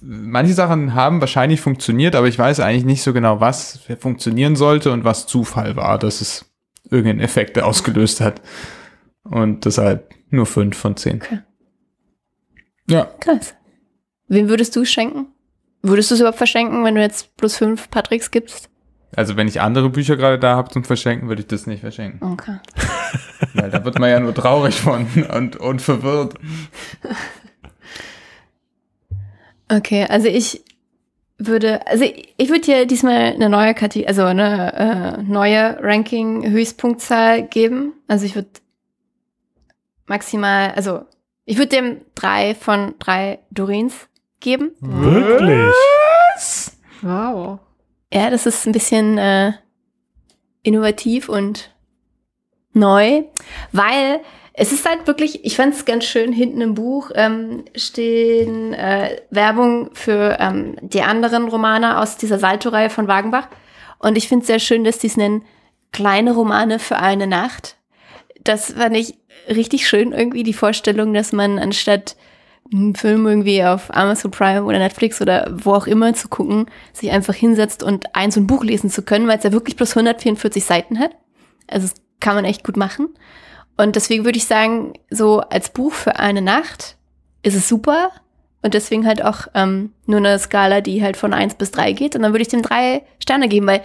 [0.00, 4.92] Manche Sachen haben wahrscheinlich funktioniert, aber ich weiß eigentlich nicht so genau, was funktionieren sollte
[4.92, 6.50] und was Zufall war, dass es
[6.84, 8.40] irgendeinen Effekt ausgelöst hat.
[9.24, 11.16] Und deshalb nur fünf von zehn.
[11.16, 11.40] Okay.
[12.88, 13.04] Ja.
[13.20, 13.54] Krass.
[14.28, 15.26] Wem würdest du schenken?
[15.88, 18.68] Würdest du es überhaupt verschenken, wenn du jetzt plus fünf Patricks gibst?
[19.14, 22.32] Also wenn ich andere Bücher gerade da habe zum Verschenken, würde ich das nicht verschenken.
[22.32, 22.58] Okay.
[23.54, 26.34] Weil da wird man ja nur traurig von und, und verwirrt.
[29.68, 30.64] Okay, also ich
[31.38, 37.92] würde, also ich würde dir diesmal eine neue Kategorie, also eine äh, neue Ranking-Höchstpunktzahl geben.
[38.08, 38.48] Also ich würde
[40.06, 41.04] maximal, also
[41.44, 44.08] ich würde dem drei von drei Dorins
[44.40, 44.72] geben.
[44.80, 45.74] Wirklich?
[47.02, 47.58] Wow.
[48.12, 49.52] Ja, das ist ein bisschen äh,
[50.62, 51.70] innovativ und
[52.72, 53.24] neu,
[53.72, 54.20] weil
[54.58, 59.20] es ist halt wirklich, ich fand es ganz schön, hinten im Buch ähm, stehen äh,
[59.30, 63.48] Werbung für ähm, die anderen Romane aus dieser Salto-Reihe von Wagenbach.
[63.98, 65.44] Und ich finde es sehr schön, dass die es nennen,
[65.92, 67.76] kleine Romane für eine Nacht.
[68.42, 69.18] Das fand ich
[69.48, 72.16] richtig schön irgendwie, die Vorstellung, dass man anstatt
[72.72, 77.10] einen Film irgendwie auf Amazon Prime oder Netflix oder wo auch immer zu gucken, sich
[77.10, 79.96] einfach hinsetzt und ein so ein Buch lesen zu können, weil es ja wirklich bloß
[79.96, 81.12] 144 Seiten hat.
[81.66, 83.08] Also das kann man echt gut machen.
[83.76, 86.96] Und deswegen würde ich sagen, so als Buch für eine Nacht
[87.42, 88.10] ist es super.
[88.62, 92.16] Und deswegen halt auch ähm, nur eine Skala, die halt von eins bis drei geht.
[92.16, 93.82] Und dann würde ich dem drei Sterne geben, weil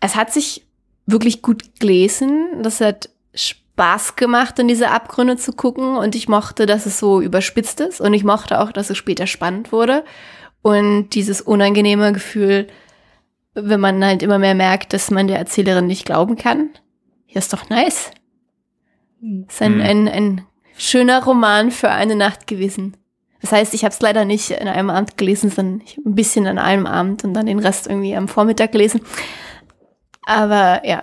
[0.00, 0.66] es hat sich
[1.06, 2.62] wirklich gut gelesen.
[2.62, 3.67] Das hat Spaß
[4.16, 5.96] gemacht, in diese Abgründe zu gucken.
[5.96, 8.00] Und ich mochte, dass es so überspitzt ist.
[8.00, 10.04] Und ich mochte auch, dass es später spannend wurde.
[10.62, 12.66] Und dieses unangenehme Gefühl
[13.66, 16.70] wenn man halt immer mehr merkt, dass man der Erzählerin nicht glauben kann.
[17.26, 18.10] Ja, ist doch nice.
[19.20, 19.80] Ist ein, Hm.
[19.80, 22.96] ein, ein schöner Roman für eine Nacht gewesen.
[23.40, 26.46] Das heißt, ich habe es leider nicht in einem Abend gelesen, sondern ich ein bisschen
[26.46, 29.00] an einem Abend und dann den Rest irgendwie am Vormittag gelesen.
[30.24, 31.02] Aber ja,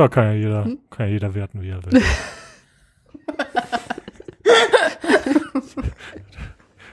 [0.00, 0.78] Ja, kann ja jeder, Hm?
[0.88, 2.02] kann ja jeder werten, wie er will.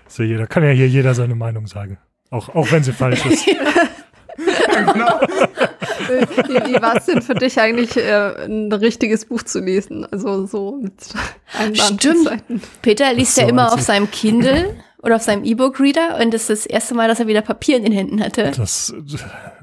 [0.09, 1.97] so jeder, kann ja hier jeder seine Meinung sagen.
[2.31, 3.45] Auch, auch wenn sie falsch ist.
[4.35, 5.21] genau.
[6.47, 10.05] Wie, wie war es denn für dich eigentlich, äh, ein richtiges Buch zu lesen?
[10.11, 10.93] Also so mit
[11.77, 12.29] Stimmt.
[12.81, 16.49] Peter liest so, ja immer auf seinem Kindle oder auf seinem E-Book-Reader und das ist
[16.49, 18.51] das erste Mal, dass er wieder Papier in den Händen hatte.
[18.55, 18.93] Das,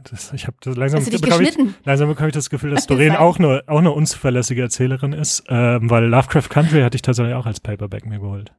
[0.09, 1.75] das, ich habe langsam, Hast du dich bekomme ich, geschnitten?
[1.85, 5.91] langsam bekomme ich das Gefühl, dass Doreen auch eine, auch eine unzuverlässige Erzählerin ist, ähm,
[5.91, 8.53] weil Lovecraft Country hatte ich tatsächlich auch als Paperback mir geholt.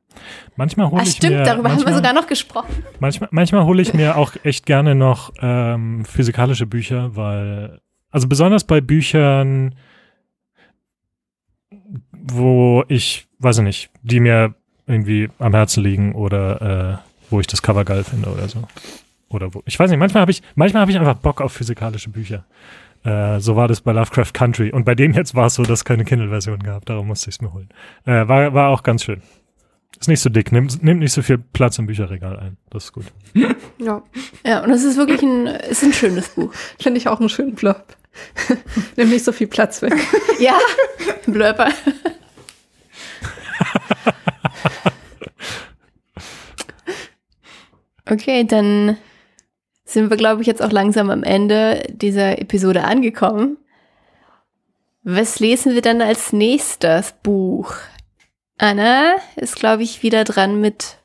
[0.56, 2.84] Manchmal hole Ah, ich stimmt, mir, darüber haben wir manchmal, sogar noch gesprochen.
[3.00, 7.80] Manchmal, manchmal hole ich mir auch echt gerne noch ähm, physikalische Bücher, weil,
[8.12, 9.76] also besonders bei Büchern,
[12.12, 14.56] wo ich, weiß ich nicht, die mir
[14.88, 18.64] irgendwie am Herzen liegen oder äh, wo ich das Cover geil finde oder so.
[19.30, 22.10] Oder wo, ich weiß nicht, manchmal habe ich, manchmal habe ich einfach Bock auf physikalische
[22.10, 22.46] Bücher.
[23.04, 24.72] Äh, so war das bei Lovecraft Country.
[24.72, 27.36] Und bei dem jetzt war es so, dass es keine Kindle-Version gab, darum musste ich
[27.36, 27.70] es mir holen.
[28.06, 29.22] Äh, war, war auch ganz schön.
[30.00, 32.58] Ist nicht so dick, nimmt, nimmt nicht so viel Platz im Bücherregal ein.
[32.70, 33.06] Das ist gut.
[33.78, 34.02] Ja,
[34.46, 36.54] Ja, und es ist wirklich ein, ist ein schönes Buch.
[36.80, 37.96] finde ich auch einen schönen Blurb.
[38.96, 39.94] Nimm nicht so viel Platz weg.
[40.40, 40.58] Ja,
[41.28, 41.70] Blurper.
[48.08, 48.98] Okay, dann
[49.84, 53.58] sind wir, glaube ich, jetzt auch langsam am Ende dieser Episode angekommen.
[55.04, 57.74] Was lesen wir dann als nächstes Buch?
[58.58, 60.98] Anna ist, glaube ich, wieder dran mit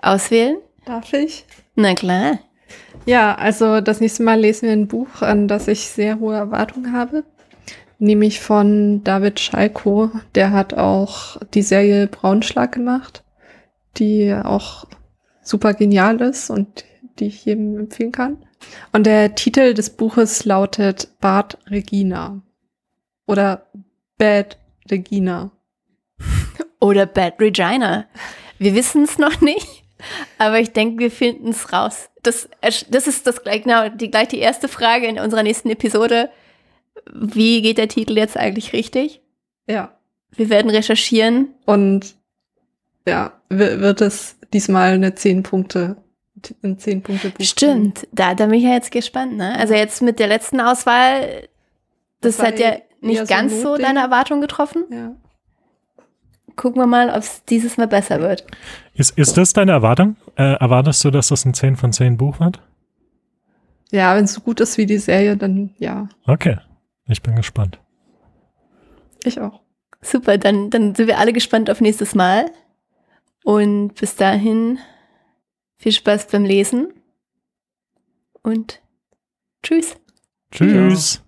[0.00, 0.56] Auswählen.
[0.84, 1.44] Darf ich?
[1.74, 2.38] Na klar.
[3.06, 6.92] Ja, also das nächste Mal lesen wir ein Buch, an das ich sehr hohe Erwartungen
[6.92, 7.24] habe.
[7.98, 10.10] Nämlich von David Schalko.
[10.34, 13.24] Der hat auch die Serie Braunschlag gemacht,
[13.96, 14.86] die auch
[15.42, 16.84] super genial ist und
[17.18, 18.44] die ich jedem empfehlen kann.
[18.92, 22.42] Und der Titel des Buches lautet Bad Regina.
[23.26, 23.66] Oder
[24.18, 24.58] Bad
[24.90, 25.52] Regina.
[26.80, 28.06] Oder Bad Regina.
[28.58, 29.84] Wir wissen es noch nicht,
[30.38, 32.10] aber ich denke, wir finden es raus.
[32.22, 32.48] Das,
[32.88, 36.30] das ist das genau, die, gleich die erste Frage in unserer nächsten Episode.
[37.12, 39.20] Wie geht der Titel jetzt eigentlich richtig?
[39.66, 39.92] Ja.
[40.32, 41.48] Wir werden recherchieren.
[41.64, 42.14] Und
[43.06, 45.96] ja, wi- wird es diesmal eine 10 Punkte,
[46.62, 47.44] ein 10 Punkte Buch.
[47.44, 49.36] Stimmt, da, da bin ich ja jetzt gespannt.
[49.36, 49.56] Ne?
[49.58, 51.48] Also jetzt mit der letzten Auswahl,
[52.20, 54.84] das, Das hat ja nicht so ganz so deine Erwartung getroffen.
[54.90, 55.14] Ja.
[56.56, 58.44] Gucken wir mal, ob es dieses Mal besser wird.
[58.94, 60.16] Ist, ist das deine Erwartung?
[60.36, 62.60] Äh, erwartest du, dass das ein 10 von 10 Buch wird?
[63.90, 66.56] Ja, wenn es so gut ist wie die Serie, dann ja, Okay.
[67.06, 67.80] Ich bin gespannt.
[69.24, 69.60] ich auch.
[70.00, 72.50] Super, dann, dann sind wir alle gespannt auf nächstes Mal.
[73.42, 74.78] Und bis dahin
[75.78, 76.92] viel Spaß beim Lesen.
[78.42, 78.82] Und
[79.62, 79.96] tschüss.
[80.50, 81.23] Tschüss.